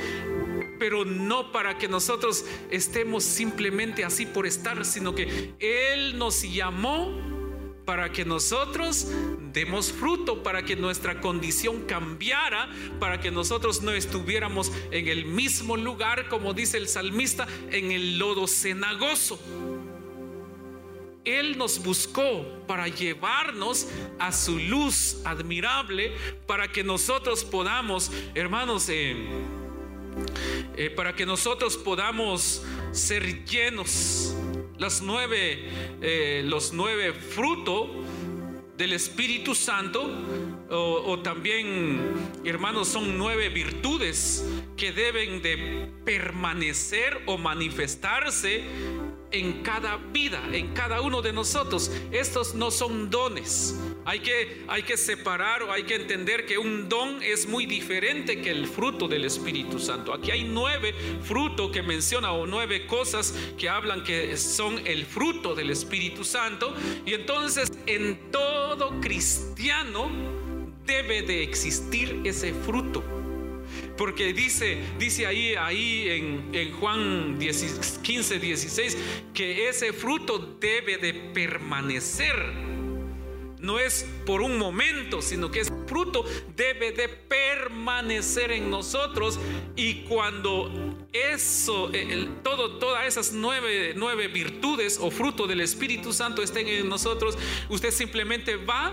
pero 0.78 1.04
no 1.04 1.52
para 1.52 1.78
que 1.78 1.88
nosotros 1.88 2.44
estemos 2.70 3.24
simplemente 3.24 4.04
así 4.04 4.26
por 4.26 4.46
estar, 4.46 4.84
sino 4.84 5.14
que 5.14 5.54
Él 5.58 6.18
nos 6.18 6.42
llamó 6.42 7.34
para 7.84 8.10
que 8.10 8.24
nosotros 8.24 9.08
demos 9.52 9.92
fruto, 9.92 10.42
para 10.42 10.64
que 10.64 10.76
nuestra 10.76 11.20
condición 11.20 11.82
cambiara, 11.82 12.70
para 12.98 13.20
que 13.20 13.30
nosotros 13.30 13.82
no 13.82 13.92
estuviéramos 13.92 14.72
en 14.90 15.08
el 15.08 15.26
mismo 15.26 15.76
lugar, 15.76 16.28
como 16.28 16.54
dice 16.54 16.78
el 16.78 16.88
salmista, 16.88 17.46
en 17.70 17.92
el 17.92 18.18
lodo 18.18 18.46
cenagoso. 18.46 19.38
Él 21.24 21.56
nos 21.56 21.82
buscó 21.82 22.44
para 22.66 22.88
llevarnos 22.88 23.88
a 24.18 24.30
su 24.30 24.58
luz 24.58 25.22
admirable, 25.24 26.12
para 26.46 26.68
que 26.68 26.84
nosotros 26.84 27.44
podamos, 27.44 28.10
hermanos, 28.34 28.88
eh, 28.90 29.16
eh, 30.76 30.90
para 30.90 31.14
que 31.14 31.26
nosotros 31.26 31.76
podamos 31.76 32.62
ser 32.92 33.44
llenos. 33.44 34.34
Las 34.78 35.02
nueve, 35.02 35.68
eh, 36.02 36.42
los 36.44 36.72
nueve 36.72 37.12
frutos 37.12 37.88
del 38.76 38.92
Espíritu 38.92 39.54
Santo, 39.54 40.10
o, 40.70 41.20
también, 41.20 42.00
hermanos, 42.44 42.88
son 42.88 43.16
nueve 43.16 43.48
virtudes 43.48 44.44
que 44.76 44.90
deben 44.90 45.42
de 45.42 45.88
permanecer 46.04 47.22
o 47.26 47.38
manifestarse 47.38 48.64
en 49.30 49.62
cada 49.62 49.96
vida, 49.96 50.42
en 50.52 50.72
cada 50.74 51.00
uno 51.00 51.22
de 51.22 51.32
nosotros. 51.32 51.90
Estos 52.12 52.54
no 52.54 52.70
son 52.70 53.10
dones. 53.10 53.78
Hay 54.04 54.20
que, 54.20 54.64
hay 54.68 54.82
que 54.82 54.96
separar 54.96 55.62
o 55.62 55.72
hay 55.72 55.84
que 55.84 55.94
entender 55.94 56.46
que 56.46 56.58
un 56.58 56.88
don 56.88 57.22
es 57.22 57.48
muy 57.48 57.66
diferente 57.66 58.40
que 58.40 58.50
el 58.50 58.66
fruto 58.66 59.08
del 59.08 59.24
Espíritu 59.24 59.78
Santo. 59.78 60.12
Aquí 60.12 60.30
hay 60.30 60.44
nueve 60.44 60.94
frutos 61.22 61.70
que 61.70 61.82
menciona 61.82 62.32
o 62.32 62.46
nueve 62.46 62.86
cosas 62.86 63.34
que 63.58 63.68
hablan 63.68 64.04
que 64.04 64.36
son 64.36 64.86
el 64.86 65.06
fruto 65.06 65.54
del 65.54 65.70
Espíritu 65.70 66.24
Santo. 66.24 66.74
Y 67.06 67.14
entonces 67.14 67.72
en 67.86 68.30
todo 68.30 69.00
cristiano 69.00 70.10
debe 70.86 71.22
de 71.22 71.42
existir 71.42 72.20
ese 72.24 72.52
fruto. 72.52 73.13
Porque 73.96 74.32
dice, 74.32 74.78
dice 74.98 75.26
ahí, 75.26 75.54
ahí 75.54 76.42
en, 76.52 76.72
Juan 76.72 77.38
15, 77.38 78.38
16, 78.38 78.98
que 79.32 79.68
ese 79.68 79.92
fruto 79.92 80.56
debe 80.60 80.98
de 80.98 81.14
permanecer. 81.32 82.34
No 83.60 83.78
es 83.78 84.06
por 84.26 84.42
un 84.42 84.58
momento, 84.58 85.22
sino 85.22 85.50
que 85.50 85.60
ese 85.60 85.72
fruto 85.86 86.24
debe 86.54 86.92
de 86.92 87.08
permanecer 87.08 88.50
en 88.50 88.68
nosotros. 88.68 89.38
Y 89.74 90.02
cuando 90.02 90.98
eso, 91.12 91.90
todo, 92.42 92.78
todas 92.78 93.06
esas 93.06 93.32
nueve, 93.32 93.94
nueve 93.96 94.28
virtudes 94.28 94.98
o 95.00 95.10
fruto 95.10 95.46
del 95.46 95.60
Espíritu 95.60 96.12
Santo 96.12 96.42
estén 96.42 96.68
en 96.68 96.88
nosotros, 96.88 97.38
usted 97.70 97.90
simplemente 97.90 98.56
va 98.56 98.92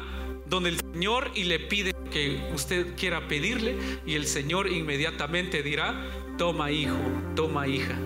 donde 0.51 0.69
el 0.69 0.79
Señor 0.81 1.31
y 1.33 1.45
le 1.45 1.61
pide 1.61 1.95
que 2.11 2.51
usted 2.53 2.93
quiera 2.97 3.25
pedirle 3.25 3.77
y 4.05 4.15
el 4.15 4.27
Señor 4.27 4.67
inmediatamente 4.67 5.63
dirá, 5.63 6.05
toma 6.37 6.69
hijo, 6.71 6.97
toma 7.37 7.69
hija. 7.69 7.97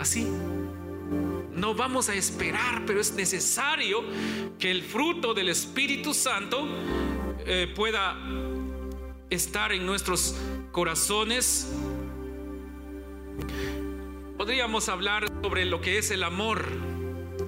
Así. 0.00 0.26
No 1.52 1.72
vamos 1.72 2.08
a 2.08 2.16
esperar, 2.16 2.82
pero 2.84 3.00
es 3.00 3.14
necesario 3.14 4.02
que 4.58 4.72
el 4.72 4.82
fruto 4.82 5.34
del 5.34 5.50
Espíritu 5.50 6.12
Santo 6.14 6.66
eh, 7.46 7.72
pueda 7.76 8.18
estar 9.30 9.70
en 9.70 9.86
nuestros 9.86 10.36
corazones. 10.72 11.72
Podríamos 14.36 14.88
hablar 14.88 15.26
sobre 15.44 15.64
lo 15.64 15.80
que 15.80 15.98
es 15.98 16.10
el 16.10 16.24
amor. 16.24 16.66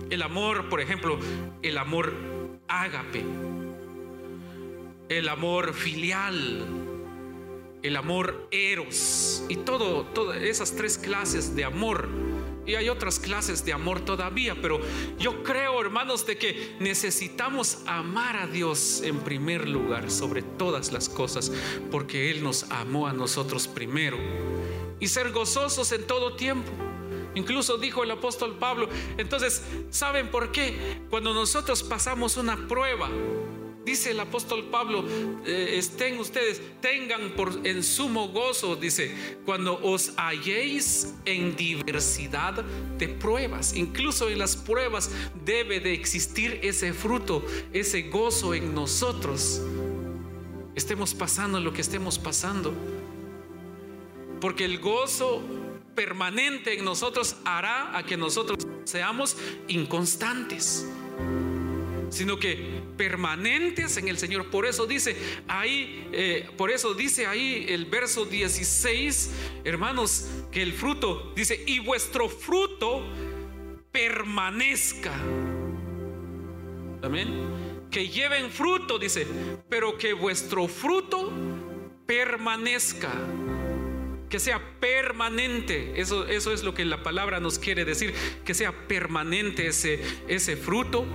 El 0.09 0.23
amor, 0.23 0.69
por 0.69 0.81
ejemplo, 0.81 1.19
el 1.63 1.79
amor 1.79 2.15
ágape 2.69 3.25
el 5.09 5.29
amor 5.29 5.75
filial, 5.75 6.65
el 7.83 7.97
amor 7.97 8.49
eros 8.51 9.45
y 9.49 9.57
todas 9.57 10.43
esas 10.43 10.75
tres 10.75 10.99
clases 10.99 11.55
de 11.55 11.65
amor. 11.65 12.09
Y 12.67 12.75
hay 12.75 12.89
otras 12.89 13.21
clases 13.21 13.65
de 13.65 13.73
amor 13.73 14.01
todavía, 14.01 14.57
pero 14.61 14.81
yo 15.21 15.45
creo, 15.45 15.81
hermanos, 15.81 16.27
de 16.27 16.37
que 16.37 16.75
necesitamos 16.81 17.79
amar 17.87 18.37
a 18.37 18.49
Dios 18.49 19.03
en 19.05 19.21
primer 19.21 19.69
lugar 19.69 20.11
sobre 20.11 20.43
todas 20.43 20.91
las 20.91 21.09
cosas, 21.09 21.53
porque 21.93 22.33
Él 22.33 22.43
nos 22.43 22.65
amó 22.73 23.07
a 23.07 23.13
nosotros 23.13 23.69
primero. 23.69 24.19
Y 24.99 25.07
ser 25.07 25.31
gozosos 25.31 25.93
en 25.93 26.09
todo 26.09 26.35
tiempo. 26.35 26.73
Incluso 27.37 27.77
dijo 27.77 28.03
el 28.03 28.11
apóstol 28.11 28.57
Pablo, 28.59 28.89
entonces, 29.17 29.63
¿saben 29.91 30.29
por 30.31 30.51
qué? 30.51 30.77
Cuando 31.09 31.35
nosotros 31.35 31.85
pasamos 31.85 32.37
una 32.37 32.67
prueba, 32.67 33.09
Dice 33.87 34.11
el 34.11 34.19
apóstol 34.19 34.65
Pablo, 34.65 35.05
eh, 35.47 35.77
estén 35.79 36.19
ustedes, 36.19 36.61
tengan 36.81 37.31
por 37.37 37.65
en 37.65 37.85
sumo 37.85 38.31
gozo, 38.31 38.75
dice, 38.75 39.15
cuando 39.45 39.79
os 39.81 40.13
halléis 40.17 41.15
en 41.25 41.55
diversidad 41.55 42.65
de 42.99 43.09
pruebas. 43.09 43.77
Incluso 43.77 44.29
en 44.29 44.41
las 44.41 44.57
pruebas 44.57 45.13
debe 45.45 45.79
de 45.79 45.95
existir 45.95 46.59
ese 46.65 46.93
fruto, 46.93 47.45
ese 47.73 48.03
gozo 48.09 48.55
en 48.55 48.75
nosotros. 48.75 49.63
Estemos 50.75 51.15
pasando 51.15 51.61
lo 51.61 51.73
que 51.73 51.83
estemos 51.83 52.19
pasando. 52.19 52.75
Porque 54.41 54.65
el 54.65 54.81
gozo 54.81 55.45
permanente 55.95 56.77
en 56.77 56.85
nosotros 56.85 57.37
hará 57.45 57.97
a 57.97 58.05
que 58.05 58.17
nosotros 58.17 58.67
seamos 58.83 59.37
inconstantes 59.69 60.85
sino 62.11 62.39
que 62.39 62.83
permanentes 62.97 63.97
en 63.97 64.09
el 64.09 64.19
Señor. 64.19 64.51
Por 64.51 64.67
eso 64.67 64.87
dice 64.87 65.17
ahí, 65.49 66.09
eh, 66.13 66.49
por 66.57 66.71
eso 66.71 66.95
dice 66.95 67.27
ahí 67.27 67.67
el 67.69 67.87
verso 67.87 68.25
16, 68.25 69.31
hermanos, 69.65 70.29
que 70.51 70.63
el 70.63 70.73
fruto 70.73 71.33
dice, 71.35 71.63
y 71.67 71.79
vuestro 71.81 72.29
fruto 72.29 73.03
permanezca. 73.93 75.15
Amén. 77.03 77.87
Que 77.91 78.09
lleven 78.09 78.51
fruto, 78.51 78.99
dice, 78.99 79.27
pero 79.69 79.97
que 79.97 80.13
vuestro 80.13 80.69
fruto 80.69 81.33
permanezca 82.07 83.13
que 84.29 84.41
sea 84.41 84.61
permanente. 84.81 85.93
Eso, 86.01 86.27
eso 86.27 86.53
es 86.53 86.63
lo 86.63 86.75
que 86.75 86.85
la 86.85 87.03
palabra 87.03 87.41
nos 87.41 87.59
quiere 87.59 87.85
decir, 87.85 88.13
que 88.45 88.55
sea 88.55 88.89
permanente 88.89 89.69
ese, 89.69 90.01
ese 90.29 90.57
fruto 90.57 91.07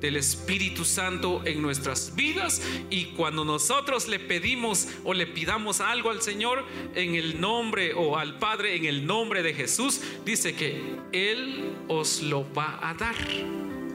del 0.00 0.16
Espíritu 0.16 0.84
Santo 0.84 1.42
en 1.44 1.60
nuestras 1.60 2.14
vidas 2.14 2.62
y 2.90 3.06
cuando 3.06 3.44
nosotros 3.44 4.08
le 4.08 4.18
pedimos 4.18 4.88
o 5.04 5.14
le 5.14 5.26
pidamos 5.26 5.80
algo 5.80 6.10
al 6.10 6.22
Señor 6.22 6.64
en 6.94 7.14
el 7.14 7.40
nombre 7.40 7.94
o 7.94 8.16
al 8.16 8.38
Padre 8.38 8.76
en 8.76 8.84
el 8.84 9.06
nombre 9.06 9.42
de 9.42 9.54
Jesús, 9.54 10.00
dice 10.24 10.54
que 10.54 10.80
Él 11.12 11.72
os 11.88 12.22
lo 12.22 12.50
va 12.52 12.78
a 12.82 12.94
dar. 12.94 13.16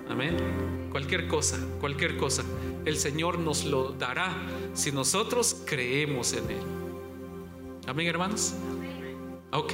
Amén. 0.10 0.38
Cualquier 0.92 1.28
cosa, 1.28 1.58
cualquier 1.80 2.18
cosa, 2.18 2.44
el 2.86 2.98
Señor 2.98 3.40
nos 3.40 3.66
lo 3.66 3.94
dará 3.94 4.36
si 4.74 4.92
nosotros 4.92 5.64
creemos 5.66 6.34
en 6.34 6.50
Él. 6.52 6.62
Amén, 7.88 8.08
hermanos. 8.08 8.54
Ok. 9.52 9.74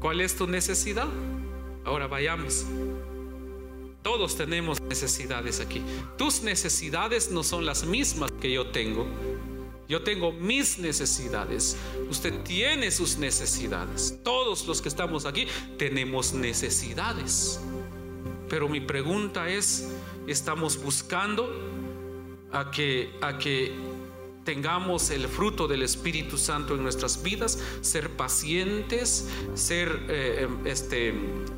¿Cuál 0.00 0.20
es 0.20 0.36
tu 0.36 0.46
necesidad? 0.46 1.08
Ahora 1.84 2.06
vayamos. 2.06 2.66
Todos 4.04 4.36
tenemos 4.36 4.82
necesidades 4.82 5.60
aquí. 5.60 5.80
Tus 6.18 6.42
necesidades 6.42 7.30
no 7.30 7.42
son 7.42 7.64
las 7.64 7.84
mismas 7.84 8.30
que 8.32 8.52
yo 8.52 8.66
tengo. 8.66 9.06
Yo 9.88 10.02
tengo 10.02 10.30
mis 10.30 10.78
necesidades. 10.78 11.74
Usted 12.10 12.42
tiene 12.42 12.90
sus 12.90 13.16
necesidades. 13.16 14.20
Todos 14.22 14.66
los 14.66 14.82
que 14.82 14.90
estamos 14.90 15.24
aquí 15.24 15.46
tenemos 15.78 16.34
necesidades. 16.34 17.58
Pero 18.50 18.68
mi 18.68 18.80
pregunta 18.80 19.48
es, 19.48 19.88
¿estamos 20.26 20.76
buscando 20.76 21.48
a 22.52 22.70
que, 22.70 23.10
a 23.22 23.38
que 23.38 23.72
tengamos 24.44 25.10
el 25.10 25.26
fruto 25.26 25.66
del 25.66 25.82
Espíritu 25.82 26.36
Santo 26.36 26.74
en 26.74 26.82
nuestras 26.82 27.22
vidas, 27.22 27.58
ser 27.80 28.10
pacientes, 28.10 29.28
ser 29.54 30.04
eh, 30.08 30.48
este, 30.64 31.14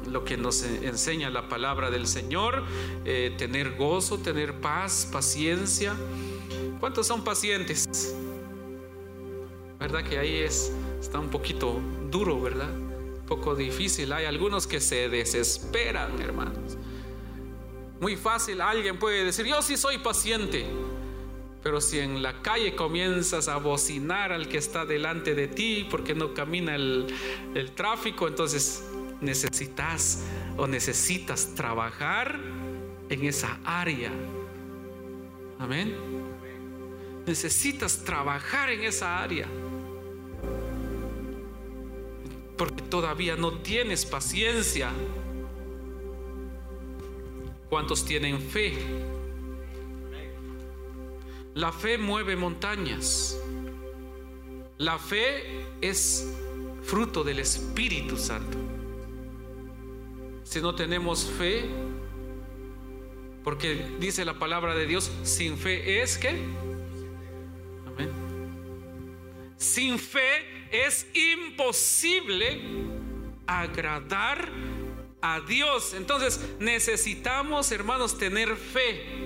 lo 0.08 0.24
que 0.24 0.36
nos 0.36 0.62
enseña 0.62 1.28
la 1.30 1.48
palabra 1.48 1.90
del 1.90 2.06
Señor, 2.06 2.64
eh, 3.04 3.34
tener 3.36 3.76
gozo, 3.76 4.18
tener 4.18 4.60
paz, 4.60 5.08
paciencia. 5.12 5.94
¿Cuántos 6.80 7.06
son 7.06 7.24
pacientes? 7.24 8.14
¿Verdad 9.78 10.04
que 10.04 10.18
ahí 10.18 10.36
es, 10.36 10.72
está 11.00 11.18
un 11.18 11.28
poquito 11.28 11.80
duro, 12.10 12.40
verdad? 12.40 12.70
Un 12.70 13.26
poco 13.26 13.54
difícil. 13.54 14.12
Hay 14.12 14.24
algunos 14.24 14.66
que 14.66 14.80
se 14.80 15.08
desesperan, 15.08 16.20
hermanos. 16.20 16.78
Muy 18.00 18.16
fácil, 18.16 18.60
alguien 18.60 18.98
puede 18.98 19.24
decir, 19.24 19.46
yo 19.46 19.60
sí 19.62 19.76
soy 19.76 19.98
paciente. 19.98 20.66
Pero 21.66 21.80
si 21.80 21.98
en 21.98 22.22
la 22.22 22.42
calle 22.42 22.76
comienzas 22.76 23.48
a 23.48 23.56
bocinar 23.56 24.30
al 24.30 24.46
que 24.46 24.56
está 24.56 24.86
delante 24.86 25.34
de 25.34 25.48
ti 25.48 25.84
porque 25.90 26.14
no 26.14 26.32
camina 26.32 26.76
el, 26.76 27.12
tráfico, 27.74 28.28
entonces 28.28 28.84
necesitas 29.20 30.22
o 30.56 30.68
necesitas 30.68 31.56
trabajar 31.56 32.38
en 33.08 33.24
esa 33.24 33.58
área. 33.64 34.12
Amén. 35.58 35.96
Necesitas 37.26 38.04
trabajar 38.04 38.70
en 38.70 38.84
esa 38.84 39.20
área. 39.20 39.48
Porque 42.56 42.82
todavía 42.82 43.34
no 43.34 43.58
tienes 43.58 44.06
paciencia. 44.06 44.92
¿Cuántos 47.68 48.04
tienen 48.04 48.40
fe? 48.40 49.15
La 51.56 51.72
fe 51.72 51.96
mueve 51.96 52.36
montañas. 52.36 53.36
La 54.76 54.98
fe 54.98 55.64
es 55.80 56.30
fruto 56.82 57.24
del 57.24 57.38
Espíritu 57.38 58.18
Santo. 58.18 58.58
Si 60.44 60.60
no 60.60 60.74
tenemos 60.74 61.24
fe, 61.24 61.64
Porque 63.42 63.96
dice 64.00 64.24
la 64.24 64.40
palabra 64.40 64.74
de 64.74 64.86
Dios, 64.86 65.08
sin 65.22 65.56
fe 65.56 66.02
es 66.02 66.18
que... 66.18 66.36
Sin 69.56 70.00
fe 70.00 70.66
es 70.72 71.06
imposible 71.14 72.60
agradar 73.46 74.50
a 75.22 75.40
Dios. 75.42 75.94
Entonces 75.94 76.40
necesitamos, 76.58 77.70
hermanos, 77.70 78.18
tener 78.18 78.56
fe. 78.56 79.25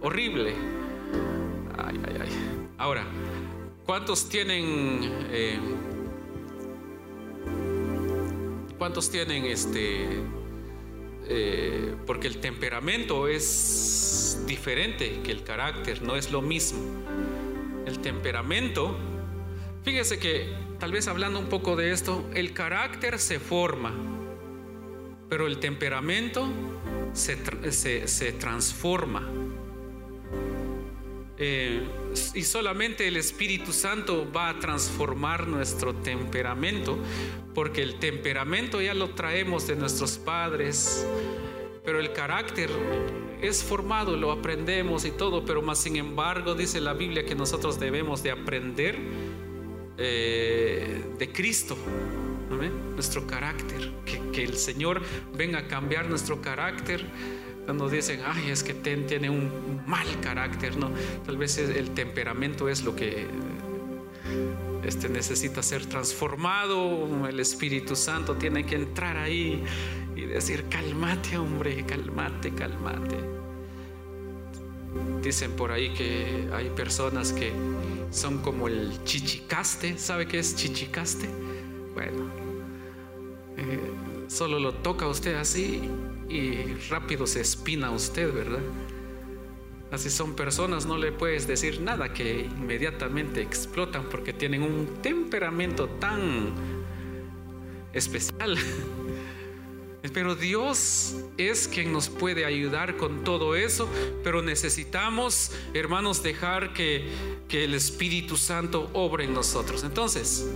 horrible? 0.00 0.54
Ay, 1.76 2.00
ay, 2.06 2.16
ay. 2.20 2.28
Ahora, 2.78 3.04
¿cuántos 3.84 4.28
tienen... 4.28 5.00
eh, 5.30 5.58
¿Cuántos 8.78 9.10
tienen 9.10 9.46
este... 9.46 10.06
eh, 11.26 11.94
porque 12.06 12.26
el 12.28 12.38
temperamento 12.38 13.28
es 13.28 14.44
diferente 14.46 15.20
que 15.22 15.32
el 15.32 15.42
carácter, 15.42 16.02
no 16.02 16.16
es 16.16 16.30
lo 16.30 16.42
mismo. 16.42 16.80
El 17.86 17.98
temperamento, 18.00 18.96
fíjese 19.82 20.18
que 20.18 20.52
tal 20.78 20.92
vez 20.92 21.08
hablando 21.08 21.38
un 21.38 21.46
poco 21.46 21.76
de 21.76 21.92
esto, 21.92 22.24
el 22.34 22.52
carácter 22.52 23.18
se 23.18 23.38
forma, 23.38 23.94
pero 25.28 25.46
el 25.46 25.58
temperamento 25.58 26.48
se, 27.12 28.08
se 28.08 28.32
transforma. 28.32 29.28
Eh, 31.36 31.82
y 32.34 32.42
solamente 32.42 33.08
el 33.08 33.16
Espíritu 33.16 33.72
Santo 33.72 34.30
va 34.30 34.50
a 34.50 34.58
transformar 34.60 35.48
nuestro 35.48 35.94
temperamento, 35.94 36.96
porque 37.54 37.82
el 37.82 37.98
temperamento 37.98 38.80
ya 38.80 38.94
lo 38.94 39.10
traemos 39.10 39.66
de 39.66 39.74
nuestros 39.74 40.16
padres, 40.18 41.06
pero 41.84 41.98
el 41.98 42.12
carácter 42.12 42.70
es 43.42 43.64
formado, 43.64 44.16
lo 44.16 44.30
aprendemos 44.30 45.04
y 45.04 45.10
todo, 45.10 45.44
pero 45.44 45.60
más 45.60 45.78
sin 45.80 45.96
embargo 45.96 46.54
dice 46.54 46.80
la 46.80 46.94
Biblia 46.94 47.26
que 47.26 47.34
nosotros 47.34 47.80
debemos 47.80 48.22
de 48.22 48.30
aprender 48.30 48.96
eh, 49.98 51.04
de 51.18 51.32
Cristo, 51.32 51.76
nuestro 52.94 53.26
carácter, 53.26 53.92
que, 54.04 54.20
que 54.32 54.44
el 54.44 54.54
Señor 54.56 55.02
venga 55.36 55.60
a 55.60 55.68
cambiar 55.68 56.08
nuestro 56.08 56.40
carácter. 56.40 57.04
Cuando 57.64 57.88
dicen, 57.88 58.20
ay, 58.26 58.50
es 58.50 58.62
que 58.62 58.74
ten- 58.74 59.06
tiene 59.06 59.30
un 59.30 59.80
mal 59.86 60.06
carácter, 60.20 60.76
no, 60.76 60.90
tal 61.24 61.38
vez 61.38 61.56
el 61.58 61.90
temperamento 61.90 62.68
es 62.68 62.84
lo 62.84 62.94
que 62.94 63.26
este 64.84 65.08
necesita 65.08 65.62
ser 65.62 65.86
transformado, 65.86 67.26
el 67.26 67.40
Espíritu 67.40 67.96
Santo 67.96 68.34
tiene 68.36 68.66
que 68.66 68.74
entrar 68.74 69.16
ahí 69.16 69.64
y 70.14 70.20
decir, 70.26 70.66
cálmate 70.68 71.38
hombre, 71.38 71.84
cálmate, 71.86 72.52
cálmate. 72.52 73.16
Dicen 75.22 75.52
por 75.52 75.72
ahí 75.72 75.88
que 75.94 76.48
hay 76.52 76.68
personas 76.68 77.32
que 77.32 77.50
son 78.10 78.38
como 78.38 78.68
el 78.68 79.02
chichicaste, 79.04 79.96
¿sabe 79.98 80.28
qué 80.28 80.38
es 80.38 80.54
chichicaste? 80.54 81.28
Bueno, 81.94 82.23
solo 84.34 84.58
lo 84.58 84.74
toca 84.74 85.06
usted 85.06 85.36
así 85.36 85.80
y 86.28 86.74
rápido 86.90 87.26
se 87.26 87.40
espina 87.40 87.92
usted, 87.92 88.32
¿verdad? 88.32 88.62
Así 89.92 90.10
son 90.10 90.34
personas, 90.34 90.86
no 90.86 90.98
le 90.98 91.12
puedes 91.12 91.46
decir 91.46 91.80
nada 91.80 92.12
que 92.12 92.40
inmediatamente 92.40 93.42
explotan 93.42 94.08
porque 94.10 94.32
tienen 94.32 94.62
un 94.62 94.88
temperamento 95.00 95.86
tan 95.86 96.52
especial. 97.92 98.58
Pero 100.12 100.34
Dios 100.34 101.16
es 101.38 101.68
quien 101.68 101.92
nos 101.92 102.08
puede 102.08 102.44
ayudar 102.44 102.96
con 102.96 103.24
todo 103.24 103.56
eso, 103.56 103.88
pero 104.22 104.42
necesitamos, 104.42 105.50
hermanos, 105.72 106.22
dejar 106.22 106.74
que, 106.74 107.08
que 107.48 107.64
el 107.64 107.72
Espíritu 107.72 108.36
Santo 108.36 108.90
obre 108.92 109.24
en 109.24 109.32
nosotros. 109.32 109.82
Entonces, 109.82 110.46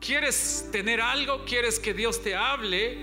¿quieres 0.00 0.68
tener 0.72 1.00
algo? 1.00 1.44
¿Quieres 1.44 1.78
que 1.78 1.94
Dios 1.94 2.22
te 2.22 2.34
hable? 2.34 2.98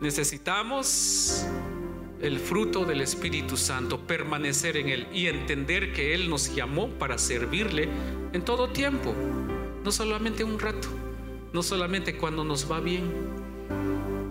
Necesitamos 0.00 1.46
el 2.20 2.38
fruto 2.38 2.84
del 2.84 3.00
Espíritu 3.00 3.56
Santo, 3.56 4.06
permanecer 4.06 4.76
en 4.76 4.88
Él 4.88 5.06
y 5.12 5.26
entender 5.26 5.92
que 5.92 6.14
Él 6.14 6.30
nos 6.30 6.54
llamó 6.54 6.88
para 6.90 7.18
servirle 7.18 7.88
en 8.32 8.42
todo 8.42 8.70
tiempo, 8.70 9.14
no 9.84 9.92
solamente 9.92 10.42
un 10.44 10.58
rato, 10.58 10.88
no 11.52 11.62
solamente 11.62 12.16
cuando 12.16 12.44
nos 12.44 12.70
va 12.70 12.80
bien, 12.80 13.04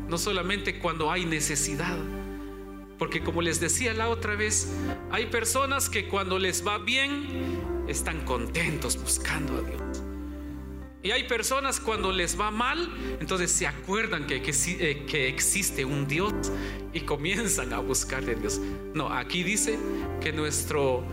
no 0.07 0.17
solamente 0.17 0.79
cuando 0.79 1.11
hay 1.11 1.25
necesidad. 1.25 1.97
Porque 2.97 3.21
como 3.21 3.41
les 3.41 3.59
decía 3.59 3.93
la 3.93 4.09
otra 4.09 4.35
vez, 4.35 4.73
hay 5.11 5.25
personas 5.27 5.89
que 5.89 6.07
cuando 6.07 6.39
les 6.39 6.65
va 6.65 6.77
bien 6.77 7.83
están 7.87 8.23
contentos 8.25 8.97
buscando 9.01 9.57
a 9.57 9.61
Dios. 9.61 10.12
Y 11.03 11.11
hay 11.11 11.25
personas 11.25 11.81
cuando 11.81 12.13
les 12.13 12.39
va 12.39 12.49
mal, 12.49 12.89
entonces 13.19 13.51
se 13.51 13.67
acuerdan 13.67 14.25
que, 14.25 14.37
eh, 14.37 15.05
que 15.05 15.27
existe 15.27 15.83
un 15.83 16.07
Dios 16.07 16.33
y 16.93 17.01
comienzan 17.01 17.73
a 17.73 17.79
buscar 17.79 18.23
de 18.23 18.35
Dios. 18.35 18.61
No, 18.93 19.11
aquí 19.11 19.43
dice 19.43 19.77
que 20.21 20.31
nuestro, 20.31 21.03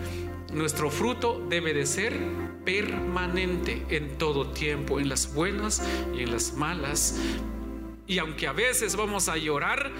nuestro 0.53 0.93
fruto 0.93 1.45
debe 1.51 1.75
de 1.75 1.87
ser 1.87 2.17
permanente 2.65 3.85
en 3.91 4.17
todo 4.17 4.53
tiempo, 4.53 5.01
en 5.01 5.09
las 5.09 5.35
buenas 5.35 5.83
y 6.17 6.23
en 6.23 6.31
las 6.31 6.55
malas. 6.55 7.19
Y 8.07 8.19
aunque 8.19 8.47
a 8.47 8.53
veces 8.53 8.95
vamos 8.95 9.29
a 9.29 9.37
llorar, 9.39 9.91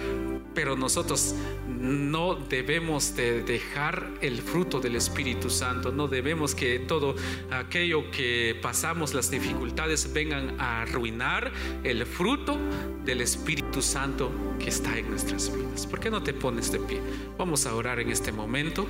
pero 0.53 0.77
nosotros 0.77 1.35
no 1.81 2.35
debemos 2.35 3.15
de 3.15 3.41
dejar 3.41 4.11
el 4.21 4.41
fruto 4.41 4.79
del 4.79 4.95
Espíritu 4.95 5.49
Santo, 5.49 5.91
no 5.91 6.07
debemos 6.07 6.53
que 6.53 6.79
todo 6.79 7.15
aquello 7.49 8.11
que 8.11 8.57
pasamos, 8.61 9.13
las 9.13 9.31
dificultades, 9.31 10.13
vengan 10.13 10.59
a 10.59 10.83
arruinar 10.83 11.51
el 11.83 12.05
fruto 12.05 12.57
del 13.03 13.21
Espíritu 13.21 13.81
Santo 13.81 14.31
que 14.59 14.69
está 14.69 14.97
en 14.97 15.09
nuestras 15.09 15.53
vidas. 15.53 15.87
¿Por 15.87 15.99
qué 15.99 16.11
no 16.11 16.21
te 16.21 16.33
pones 16.33 16.71
de 16.71 16.79
pie? 16.79 17.01
Vamos 17.37 17.65
a 17.65 17.73
orar 17.73 17.99
en 17.99 18.09
este 18.11 18.31
momento. 18.31 18.85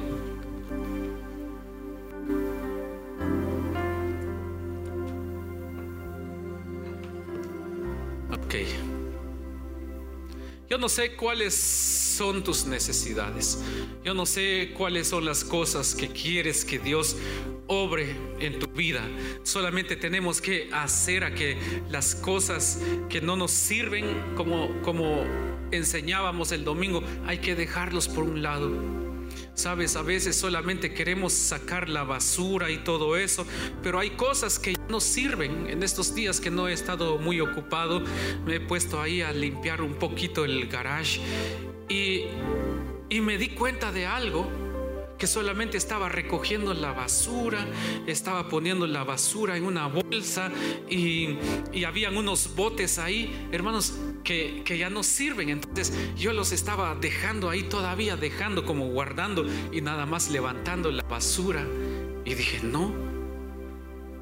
Ok. 8.32 8.56
Yo 10.69 10.77
no 10.77 10.88
sé 10.88 11.15
cuáles 11.15 12.00
son 12.12 12.43
tus 12.43 12.65
necesidades. 12.65 13.60
Yo 14.04 14.13
no 14.13 14.26
sé 14.26 14.74
cuáles 14.78 15.08
son 15.08 15.26
las 15.26 15.43
cosas 15.43 15.95
que 15.95 16.10
quieres 16.10 16.65
que 16.65 16.80
Dios 16.80 17.15
obre 17.67 18.15
en 18.39 18.60
tu 18.60 18.67
vida. 18.67 19.02
Solamente 19.43 19.95
tenemos 19.95 20.41
que 20.41 20.69
hacer 20.74 21.24
a 21.24 21.34
que 21.34 21.58
las 21.89 22.15
cosas 22.15 22.80
que 23.10 23.21
no 23.21 23.36
nos 23.36 23.52
sirven 23.52 24.06
como 24.36 24.82
como 24.82 25.24
enseñábamos 25.71 26.52
el 26.52 26.63
domingo, 26.63 27.02
hay 27.26 27.39
que 27.39 27.56
dejarlos 27.56 28.08
por 28.08 28.26
un 28.26 28.41
lado. 28.41 28.71
Sabes, 29.54 29.95
a 29.95 30.02
veces 30.02 30.36
solamente 30.36 30.93
queremos 30.93 31.34
sacar 31.34 31.89
la 31.89 32.04
basura 32.04 32.71
y 32.71 32.80
todo 32.80 33.17
eso, 33.17 33.45
pero 33.84 34.00
hay 34.00 34.12
cosas 34.12 34.60
que 34.60 34.76
no 34.89 35.00
sirven. 35.00 35.67
En 35.67 35.84
estos 35.84 36.15
días 36.15 36.39
que 36.39 36.50
no 36.50 36.67
he 36.67 36.74
estado 36.74 37.17
muy 37.17 37.41
ocupado, 37.41 38.02
me 38.45 38.56
he 38.56 38.60
puesto 38.60 39.02
ahí 39.02 39.21
a 39.21 39.32
limpiar 39.32 39.82
un 39.82 39.93
poquito 39.93 40.45
el 40.45 40.67
garage 40.67 41.19
y, 41.91 42.25
Y 43.10 43.19
me 43.19 43.38
di 43.38 43.49
cuenta 43.49 43.91
de 43.91 44.06
algo 44.06 44.47
que 45.17 45.27
solamente 45.27 45.77
estaba 45.77 46.10
recogiendo 46.10 46.73
la 46.73 46.93
basura, 46.93 47.67
estaba 48.08 48.47
poniendo 48.47 48.88
la 48.88 49.04
basura 49.04 49.56
en 49.58 49.65
una 49.65 49.86
bolsa 49.86 50.49
y, 50.89 51.38
y 51.71 51.84
habían 51.84 52.17
unos 52.17 52.56
botes 52.56 52.97
ahí, 52.97 53.47
hermanos, 53.51 53.99
que, 54.23 54.63
que, 54.65 54.77
ya 54.77 54.89
no 54.89 55.04
sirven. 55.04 55.49
Entonces 55.49 55.93
yo 56.17 56.34
los 56.34 56.51
estaba 56.54 56.95
dejando 56.95 57.49
ahí 57.49 57.63
todavía, 57.63 58.15
dejando 58.15 58.65
como 58.65 58.88
guardando 58.88 59.45
y 59.71 59.82
nada 59.82 60.06
más 60.06 60.32
levantando 60.32 60.89
la 60.89 61.04
basura. 61.04 61.67
Y 62.25 62.34
dije, 62.34 62.62
no, 62.63 63.11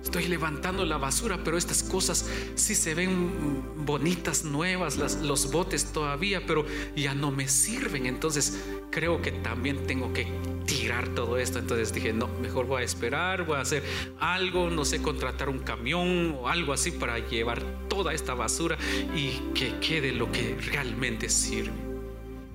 estoy 0.03 0.27
levantando 0.27 0.85
la 0.85 0.97
basura, 0.97 1.39
pero 1.43 1.57
estas 1.57 1.83
cosas 1.83 2.25
sí 2.55 2.75
se 2.75 2.95
ven 2.95 3.85
bonitas, 3.85 4.43
nuevas, 4.43 4.97
las, 4.97 5.15
los 5.21 5.51
botes 5.51 5.91
todavía, 5.91 6.45
pero 6.45 6.65
ya 6.95 7.13
no 7.13 7.31
me 7.31 7.47
sirven. 7.47 8.05
Entonces 8.05 8.59
creo 8.91 9.21
que 9.21 9.31
también 9.31 9.85
tengo 9.85 10.11
que 10.13 10.27
tirar 10.65 11.09
todo 11.09 11.37
esto. 11.37 11.59
Entonces 11.59 11.93
dije, 11.93 12.13
no, 12.13 12.27
mejor 12.27 12.65
voy 12.65 12.81
a 12.81 12.85
esperar, 12.85 13.45
voy 13.45 13.57
a 13.57 13.61
hacer 13.61 13.83
algo, 14.19 14.69
no 14.69 14.85
sé, 14.85 15.01
contratar 15.01 15.49
un 15.49 15.59
camión 15.59 16.35
o 16.39 16.47
algo 16.47 16.73
así 16.73 16.91
para 16.91 17.19
llevar 17.19 17.63
toda 17.87 18.13
esta 18.13 18.33
basura 18.33 18.77
y 19.15 19.31
que 19.53 19.79
quede 19.79 20.11
lo 20.11 20.31
que 20.31 20.55
realmente 20.71 21.29
sirve. 21.29 21.89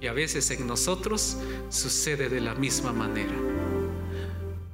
Y 0.00 0.06
a 0.06 0.12
veces 0.12 0.50
en 0.50 0.66
nosotros 0.66 1.38
sucede 1.70 2.28
de 2.28 2.40
la 2.40 2.54
misma 2.54 2.92
manera. 2.92 3.32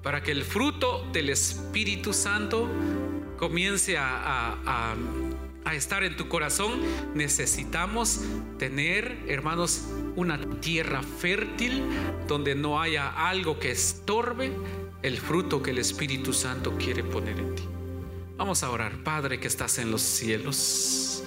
Para 0.03 0.23
que 0.23 0.33
el 0.33 0.45
fruto 0.45 1.07
del 1.13 1.29
Espíritu 1.29 2.13
Santo 2.13 2.69
comience 3.37 3.97
a, 3.99 4.97
estar 5.75 6.03
en 6.03 6.17
tu 6.17 6.29
corazón, 6.29 6.81
necesitamos 7.15 8.23
tener, 8.59 9.17
hermanos, 9.29 9.87
una 10.17 10.41
tierra 10.61 11.01
fértil 11.03 11.85
donde 12.27 12.57
no 12.57 12.81
haya 12.81 13.09
algo 13.09 13.61
que 13.61 13.71
estorbe 13.71 14.51
el 15.03 15.19
fruto 15.19 15.63
que 15.63 15.71
el 15.71 15.79
Espíritu 15.79 16.33
Santo 16.33 16.77
quiere 16.77 17.05
poner 17.05 17.39
en 17.39 17.55
ti. 17.55 17.63
Vamos 18.37 18.63
a 18.63 18.71
orar, 18.71 19.05
Padre 19.05 19.39
que 19.39 19.47
estás 19.47 19.79
en 19.79 19.91
los 19.91 20.03
cielos. 20.03 21.23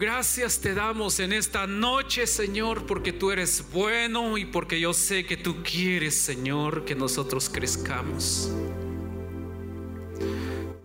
Gracias 0.00 0.58
te 0.62 0.72
damos 0.72 1.20
en 1.20 1.30
esta 1.30 1.66
noche, 1.66 2.26
Señor, 2.26 2.86
porque 2.86 3.12
tú 3.12 3.32
eres 3.32 3.62
bueno 3.70 4.38
y 4.38 4.46
porque 4.46 4.80
yo 4.80 4.94
sé 4.94 5.26
que 5.26 5.36
tú 5.36 5.62
quieres, 5.62 6.14
Señor, 6.14 6.86
que 6.86 6.94
nosotros 6.94 7.50
crezcamos. 7.50 8.50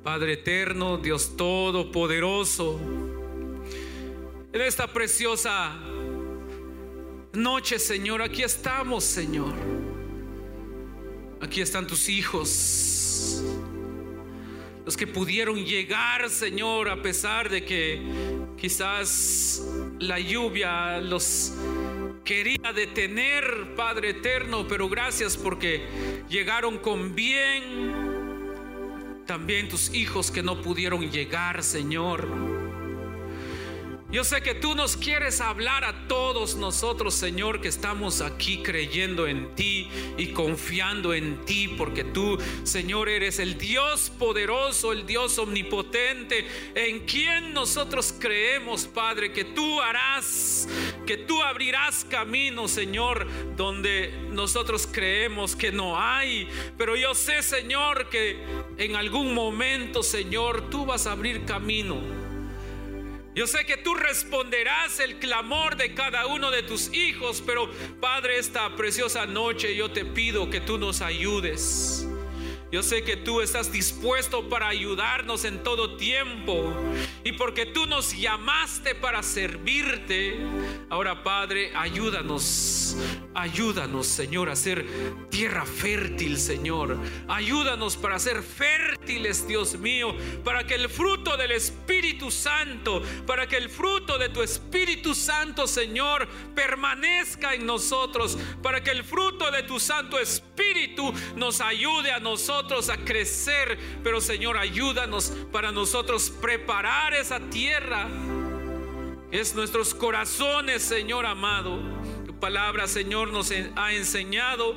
Padre 0.03 0.33
eterno, 0.33 0.97
Dios 0.97 1.37
todopoderoso, 1.37 2.77
en 4.51 4.59
esta 4.59 4.85
preciosa 4.91 5.79
noche, 7.31 7.79
Señor, 7.79 8.21
aquí 8.21 8.43
estamos, 8.43 9.05
Señor. 9.05 9.53
Aquí 11.39 11.61
están 11.61 11.87
tus 11.87 12.09
hijos, 12.09 13.41
los 14.85 14.97
que 14.97 15.07
pudieron 15.07 15.63
llegar, 15.63 16.29
Señor, 16.29 16.89
a 16.89 17.01
pesar 17.01 17.49
de 17.49 17.63
que 17.63 18.44
quizás 18.59 19.63
la 19.99 20.19
lluvia 20.19 20.99
los 20.99 21.53
quería 22.23 22.73
detener, 22.73 23.75
Padre 23.75 24.09
eterno, 24.09 24.65
pero 24.67 24.89
gracias 24.89 25.37
porque 25.37 25.85
llegaron 26.29 26.79
con 26.79 27.15
bien. 27.15 27.63
También 29.25 29.69
tus 29.69 29.93
hijos 29.93 30.31
que 30.31 30.43
no 30.43 30.61
pudieron 30.61 31.09
llegar, 31.11 31.63
Señor. 31.63 32.64
Yo 34.15 34.23
sé 34.23 34.41
que 34.41 34.55
tú 34.55 34.75
nos 34.75 34.95
quieres 34.95 35.41
hablar 35.41 35.83
a 35.83 36.07
todos 36.07 36.55
nosotros, 36.55 37.13
Señor, 37.13 37.59
que 37.59 37.67
estamos 37.67 38.21
aquí 38.21 38.63
creyendo 38.63 39.27
en 39.27 39.53
ti 39.55 39.89
y 40.17 40.27
confiando 40.27 41.13
en 41.13 41.43
ti, 41.43 41.67
porque 41.77 42.05
tú, 42.05 42.37
Señor, 42.63 43.09
eres 43.09 43.39
el 43.39 43.57
Dios 43.57 44.09
poderoso, 44.17 44.93
el 44.93 45.05
Dios 45.05 45.37
omnipotente, 45.37 46.47
en 46.75 47.01
quien 47.01 47.53
nosotros 47.53 48.15
creemos, 48.17 48.85
Padre, 48.85 49.33
que 49.33 49.43
tú 49.43 49.81
harás, 49.81 50.69
que 51.05 51.17
tú 51.17 51.41
abrirás 51.41 52.05
camino, 52.09 52.69
Señor, 52.69 53.27
donde 53.57 54.13
nosotros 54.31 54.87
creemos 54.89 55.57
que 55.57 55.73
no 55.73 55.99
hay. 55.99 56.47
Pero 56.77 56.95
yo 56.95 57.13
sé, 57.15 57.43
Señor, 57.43 58.07
que 58.07 58.41
en 58.77 58.95
algún 58.95 59.33
momento, 59.33 60.01
Señor, 60.01 60.69
tú 60.69 60.85
vas 60.85 61.05
a 61.05 61.11
abrir 61.11 61.43
camino. 61.43 62.24
Yo 63.35 63.47
sé 63.47 63.65
que 63.65 63.75
tú 63.75 63.93
responderás 63.93 65.01
el 65.01 65.17
clamor 65.17 65.75
de 65.75 65.93
cada 65.93 66.25
uno 66.25 66.51
de 66.51 66.63
tus 66.63 66.93
hijos, 66.93 67.43
pero 67.45 67.69
Padre, 67.99 68.39
esta 68.39 68.77
preciosa 68.77 69.25
noche 69.25 69.75
yo 69.75 69.91
te 69.91 70.05
pido 70.05 70.49
que 70.49 70.61
tú 70.61 70.77
nos 70.77 71.01
ayudes. 71.01 72.07
Yo 72.71 72.81
sé 72.81 73.03
que 73.03 73.15
tú 73.15 73.41
estás 73.41 73.71
dispuesto 73.71 74.49
para 74.49 74.67
ayudarnos 74.67 75.45
en 75.45 75.63
todo 75.63 75.97
tiempo. 75.97 76.73
Y 77.23 77.33
porque 77.33 77.67
tú 77.67 77.85
nos 77.85 78.17
llamaste 78.17 78.95
para 78.95 79.21
servirte, 79.21 80.37
ahora 80.89 81.23
Padre, 81.23 81.71
ayúdanos. 81.75 82.97
Ayúdanos, 83.33 84.07
Señor, 84.07 84.49
a 84.49 84.55
ser 84.55 84.85
tierra 85.29 85.65
fértil, 85.65 86.39
Señor. 86.39 86.97
Ayúdanos 87.27 87.97
para 87.97 88.17
ser 88.17 88.41
fértiles, 88.41 89.47
Dios 89.47 89.77
mío, 89.77 90.15
para 90.43 90.65
que 90.65 90.75
el 90.75 90.89
fruto 90.89 91.35
del 91.37 91.51
Espíritu 91.51 92.31
Santo, 92.31 93.01
para 93.27 93.47
que 93.47 93.57
el 93.57 93.69
fruto 93.69 94.17
de 94.17 94.29
tu 94.29 94.41
Espíritu 94.41 95.13
Santo, 95.13 95.67
Señor, 95.67 96.27
permanezca 96.55 97.53
en 97.53 97.65
nosotros, 97.65 98.37
para 98.63 98.81
que 98.81 98.91
el 98.91 99.03
fruto 99.03 99.51
de 99.51 99.63
tu 99.63 99.79
Santo 99.79 100.17
Espíritu 100.17 101.13
nos 101.35 101.59
ayude 101.61 102.11
a 102.11 102.19
nosotros 102.19 102.54
a 102.89 102.97
crecer. 102.97 103.77
Pero, 104.03 104.21
Señor, 104.21 104.57
ayúdanos 104.57 105.31
para 105.51 105.71
nosotros 105.71 106.29
preparar 106.29 107.13
esa 107.13 107.39
tierra. 107.39 108.07
Es 109.31 109.55
nuestros 109.55 109.93
corazones, 109.93 110.83
Señor 110.83 111.25
amado 111.25 111.79
palabra, 112.39 112.87
Señor, 112.87 113.29
nos 113.29 113.51
ha 113.75 113.93
enseñado 113.93 114.75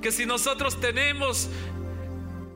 que 0.00 0.10
si 0.10 0.24
nosotros 0.24 0.80
tenemos 0.80 1.50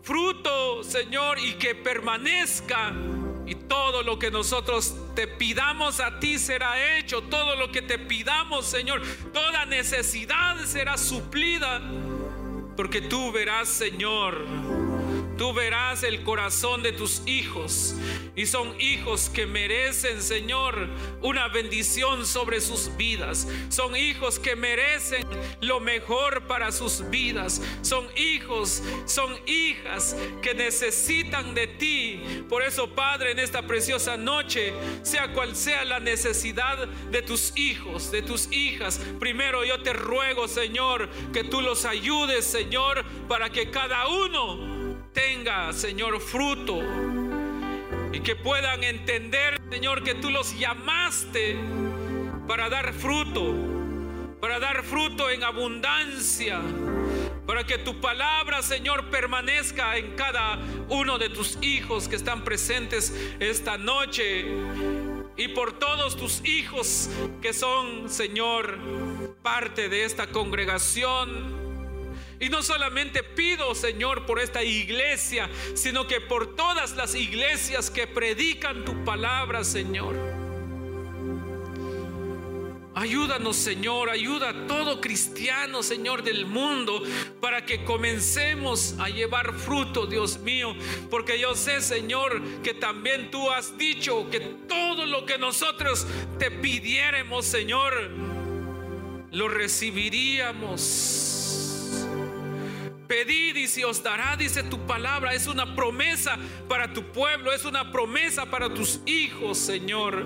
fruto, 0.03 0.83
Señor, 0.83 1.39
y 1.39 1.55
que 1.55 1.75
permanezca, 1.75 2.95
y 3.47 3.55
todo 3.57 4.03
lo 4.03 4.19
que 4.19 4.31
nosotros 4.31 4.97
te 5.15 5.29
pidamos 5.29 6.01
a 6.01 6.19
ti 6.19 6.39
será 6.39 6.97
hecho, 6.97 7.23
todo 7.25 7.57
lo 7.57 7.71
que 7.71 7.83
te 7.83 7.99
pidamos, 7.99 8.65
Señor, 8.65 9.03
toda 9.35 9.67
necesidad 9.67 10.57
será 10.65 10.97
suplida, 10.97 11.83
porque 12.77 13.01
tú 13.01 13.33
verás, 13.33 13.69
Señor, 13.69 14.45
Tú 15.37 15.53
verás 15.53 16.05
el 16.05 16.23
corazón 16.23 16.83
de 16.83 16.93
tus 16.93 17.23
hijos 17.27 17.97
y 18.37 18.47
son 18.47 18.81
hijos 18.81 19.29
que 19.29 19.47
merecen, 19.47 20.23
Señor, 20.23 20.89
una 21.23 21.49
bendición 21.49 22.25
sobre 22.25 22.61
sus 22.61 22.97
vidas. 22.97 23.49
Son 23.69 23.97
hijos 23.97 24.39
que 24.39 24.55
merecen 24.55 25.27
lo 25.61 25.81
mejor 25.81 26.47
para 26.47 26.71
sus 26.71 27.09
vidas. 27.11 27.61
Son 27.83 28.07
hijos, 28.17 28.83
son 29.07 29.37
hijas 29.47 30.17
que 30.41 30.55
necesitan 30.55 31.55
de 31.55 31.67
ti. 31.67 32.23
Por 32.49 32.63
eso, 32.63 32.95
Padre, 32.95 33.33
en 33.33 33.41
esta 33.41 33.63
preciosa 33.63 34.17
noche, 34.17 34.73
sea 35.03 35.33
cual 35.33 35.57
sea 35.57 35.85
la 35.85 35.99
necesidad 36.01 36.87
de 36.87 37.23
tus 37.23 37.57
hijos, 37.57 38.11
de 38.13 38.23
tus 38.23 38.51
hijas, 38.53 39.01
primero 39.19 39.65
yo 39.65 39.83
te 39.83 39.93
ruego, 39.93 40.49
Señor, 40.49 41.09
que 41.33 41.45
tú 41.45 41.61
los 41.61 41.85
ayudes, 41.85 42.45
Señor, 42.45 43.05
para 43.29 43.51
que 43.51 43.71
cada 43.71 44.09
uno 44.09 44.74
tenga, 45.15 45.73
Señor, 45.73 46.21
fruto. 46.21 46.81
Y 48.13 48.21
que 48.21 48.37
puedan 48.37 48.85
entender, 48.85 49.61
Señor, 49.71 50.05
que 50.05 50.15
tú 50.15 50.31
los 50.31 50.57
llamaste 50.59 51.57
para 52.47 52.69
dar 52.69 52.93
fruto, 52.93 53.55
para 54.41 54.59
dar 54.59 54.83
fruto 54.83 55.31
en 55.31 55.43
abundancia, 55.43 56.61
para 57.47 57.65
que 57.65 57.79
tu 57.79 58.01
palabra, 58.01 58.63
Señor, 58.63 59.11
permanezca 59.11 59.97
en 59.97 60.15
cada 60.15 60.59
uno 60.91 61.19
de 61.19 61.31
tus 61.31 61.59
hijos 61.63 62.09
que 62.09 62.17
están 62.17 62.45
presentes 62.45 63.13
esta 63.41 63.79
noche. 63.79 64.47
Y 65.37 65.49
por 65.49 65.79
todos 65.79 66.17
tus 66.17 66.45
hijos 66.45 67.11
que 67.43 67.53
son, 67.53 68.09
Señor, 68.09 68.79
parte 69.43 69.89
de 69.89 70.05
esta 70.05 70.29
congregación 70.29 71.64
y 72.41 72.49
no 72.49 72.63
solamente 72.63 73.23
pido, 73.23 73.75
Señor, 73.75 74.27
por 74.27 74.41
esta 74.41 74.63
iglesia, 74.63 75.51
sino 75.75 76.07
que 76.07 76.21
por 76.21 76.57
todas 76.57 76.97
las 76.97 77.15
iglesias 77.15 77.91
que 77.91 78.07
predican 78.07 78.85
tu 78.85 79.05
palabra, 79.05 79.65
Señor. 79.65 80.15
Ayúdanos, 82.97 83.57
Señor, 83.57 84.09
ayuda 84.09 84.51
a 84.51 84.67
todo 84.69 85.01
cristiano, 85.01 85.83
Señor, 85.83 86.23
del 86.23 86.47
mundo, 86.47 87.03
para 87.41 87.67
que 87.67 87.83
comencemos 87.85 88.95
a 89.01 89.09
llevar 89.09 89.53
fruto, 89.55 90.07
Dios 90.07 90.39
mío, 90.39 90.77
porque 91.11 91.41
yo 91.41 91.57
sé, 91.57 91.81
Señor, 91.81 92.41
que 92.63 92.73
también 92.73 93.33
tú 93.33 93.51
has 93.51 93.77
dicho 93.77 94.31
que 94.31 94.39
todo 94.69 95.07
lo 95.07 95.27
que 95.27 95.39
nosotros 95.39 96.07
te 96.39 96.53
pidiéramos, 96.53 97.45
Señor, 97.45 98.11
lo 99.33 99.49
recibiríamos. 99.49 101.34
Pedid 103.07 103.57
y 103.57 103.67
se 103.67 103.85
os 103.85 104.03
dará, 104.03 104.37
dice 104.37 104.63
tu 104.63 104.87
palabra. 104.87 105.35
Es 105.35 105.47
una 105.47 105.75
promesa 105.75 106.39
para 106.69 106.93
tu 106.93 107.03
pueblo, 107.13 107.53
es 107.53 107.65
una 107.65 107.93
promesa 107.93 108.47
para 108.47 108.73
tus 108.73 109.01
hijos, 109.07 109.59
Señor. 109.59 110.25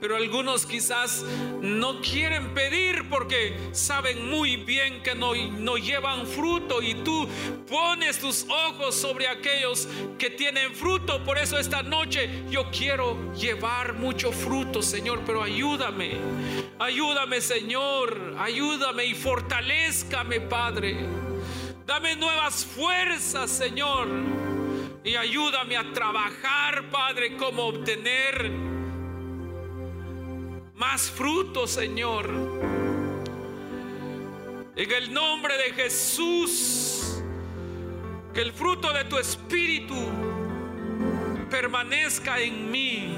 Pero 0.00 0.16
algunos 0.16 0.64
quizás 0.64 1.24
no 1.60 2.00
quieren 2.00 2.54
pedir 2.54 3.08
porque 3.10 3.58
saben 3.72 4.30
muy 4.30 4.56
bien 4.56 5.02
que 5.02 5.14
no, 5.14 5.34
no 5.34 5.76
llevan 5.76 6.26
fruto 6.26 6.80
y 6.80 6.94
tú 6.94 7.28
pones 7.68 8.18
tus 8.18 8.46
ojos 8.48 8.94
sobre 8.94 9.28
aquellos 9.28 9.86
que 10.18 10.30
tienen 10.30 10.74
fruto. 10.74 11.22
Por 11.24 11.38
eso 11.38 11.58
esta 11.58 11.82
noche 11.82 12.44
yo 12.50 12.70
quiero 12.70 13.32
llevar 13.34 13.94
mucho 13.94 14.32
fruto, 14.32 14.82
Señor, 14.82 15.20
pero 15.26 15.42
ayúdame. 15.42 16.12
Ayúdame, 16.78 17.40
Señor. 17.40 18.36
Ayúdame 18.38 19.04
y 19.04 19.14
fortalezcame, 19.14 20.40
Padre. 20.40 21.29
Dame 21.90 22.14
nuevas 22.14 22.64
fuerzas, 22.64 23.50
Señor. 23.50 24.06
Y 25.02 25.16
ayúdame 25.16 25.76
a 25.76 25.92
trabajar, 25.92 26.88
Padre, 26.88 27.36
como 27.36 27.64
obtener 27.64 28.48
más 30.76 31.10
fruto, 31.10 31.66
Señor. 31.66 32.30
En 34.76 34.92
el 34.92 35.12
nombre 35.12 35.58
de 35.58 35.72
Jesús, 35.72 37.20
que 38.32 38.42
el 38.42 38.52
fruto 38.52 38.92
de 38.92 39.06
tu 39.06 39.18
Espíritu 39.18 39.96
permanezca 41.50 42.38
en 42.38 42.70
mí 42.70 43.16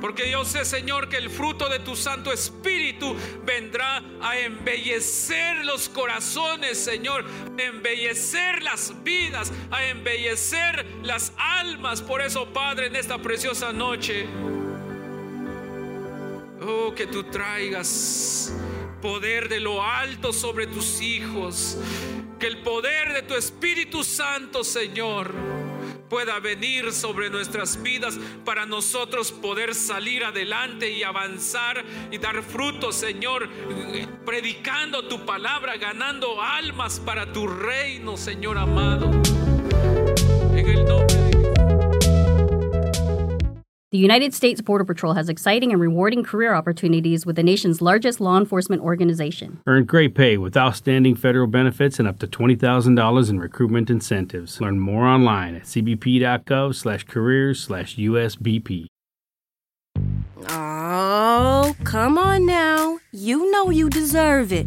porque 0.00 0.30
yo 0.30 0.44
sé, 0.44 0.64
Señor, 0.64 1.08
que 1.08 1.16
el 1.16 1.30
fruto 1.30 1.68
de 1.68 1.78
tu 1.78 1.96
Santo 1.96 2.32
Espíritu 2.32 3.16
vendrá 3.44 4.02
a 4.20 4.38
embellecer 4.38 5.64
los 5.64 5.88
corazones, 5.88 6.78
Señor, 6.78 7.24
a 7.58 7.62
embellecer 7.62 8.62
las 8.62 8.92
vidas, 9.02 9.52
a 9.70 9.84
embellecer 9.84 10.86
las 11.02 11.32
almas. 11.38 12.02
Por 12.02 12.20
eso, 12.20 12.52
Padre, 12.52 12.86
en 12.86 12.96
esta 12.96 13.18
preciosa 13.18 13.72
noche, 13.72 14.26
oh, 16.60 16.94
que 16.94 17.06
tú 17.06 17.24
traigas 17.24 18.52
poder 19.00 19.48
de 19.48 19.60
lo 19.60 19.82
alto 19.82 20.32
sobre 20.32 20.66
tus 20.66 21.00
hijos, 21.00 21.78
que 22.38 22.46
el 22.46 22.58
poder 22.58 23.12
de 23.12 23.22
tu 23.22 23.34
Espíritu 23.34 24.02
Santo, 24.02 24.64
Señor, 24.64 25.32
pueda 26.08 26.38
venir 26.40 26.92
sobre 26.92 27.30
nuestras 27.30 27.82
vidas 27.82 28.18
para 28.44 28.66
nosotros 28.66 29.32
poder 29.32 29.74
salir 29.74 30.24
adelante 30.24 30.90
y 30.90 31.02
avanzar 31.02 31.84
y 32.10 32.18
dar 32.18 32.42
fruto, 32.42 32.92
Señor, 32.92 33.48
predicando 34.24 35.08
tu 35.08 35.24
palabra, 35.24 35.76
ganando 35.76 36.40
almas 36.40 37.00
para 37.00 37.32
tu 37.32 37.46
reino, 37.46 38.16
Señor 38.16 38.58
amado. 38.58 39.10
En 40.54 40.68
el 40.68 40.84
nombre 40.84 41.35
The 43.96 44.02
United 44.02 44.34
States 44.34 44.60
Border 44.60 44.84
Patrol 44.84 45.14
has 45.14 45.30
exciting 45.30 45.72
and 45.72 45.80
rewarding 45.80 46.22
career 46.22 46.52
opportunities 46.52 47.24
with 47.24 47.34
the 47.34 47.42
nation's 47.42 47.80
largest 47.80 48.20
law 48.20 48.36
enforcement 48.36 48.82
organization. 48.82 49.62
Earn 49.66 49.86
great 49.86 50.14
pay 50.14 50.36
with 50.36 50.54
outstanding 50.54 51.14
federal 51.14 51.46
benefits 51.46 51.98
and 51.98 52.06
up 52.06 52.18
to 52.18 52.26
$20,000 52.26 53.30
in 53.30 53.40
recruitment 53.40 53.88
incentives. 53.88 54.60
Learn 54.60 54.80
more 54.80 55.06
online 55.06 55.54
at 55.54 55.62
cbp.gov 55.62 56.74
slash 56.74 57.04
careers 57.04 57.60
slash 57.60 57.96
USBP. 57.96 58.84
Oh, 60.50 61.74
come 61.84 62.18
on 62.18 62.44
now. 62.44 62.98
You 63.12 63.50
know 63.50 63.70
you 63.70 63.88
deserve 63.88 64.52
it. 64.52 64.66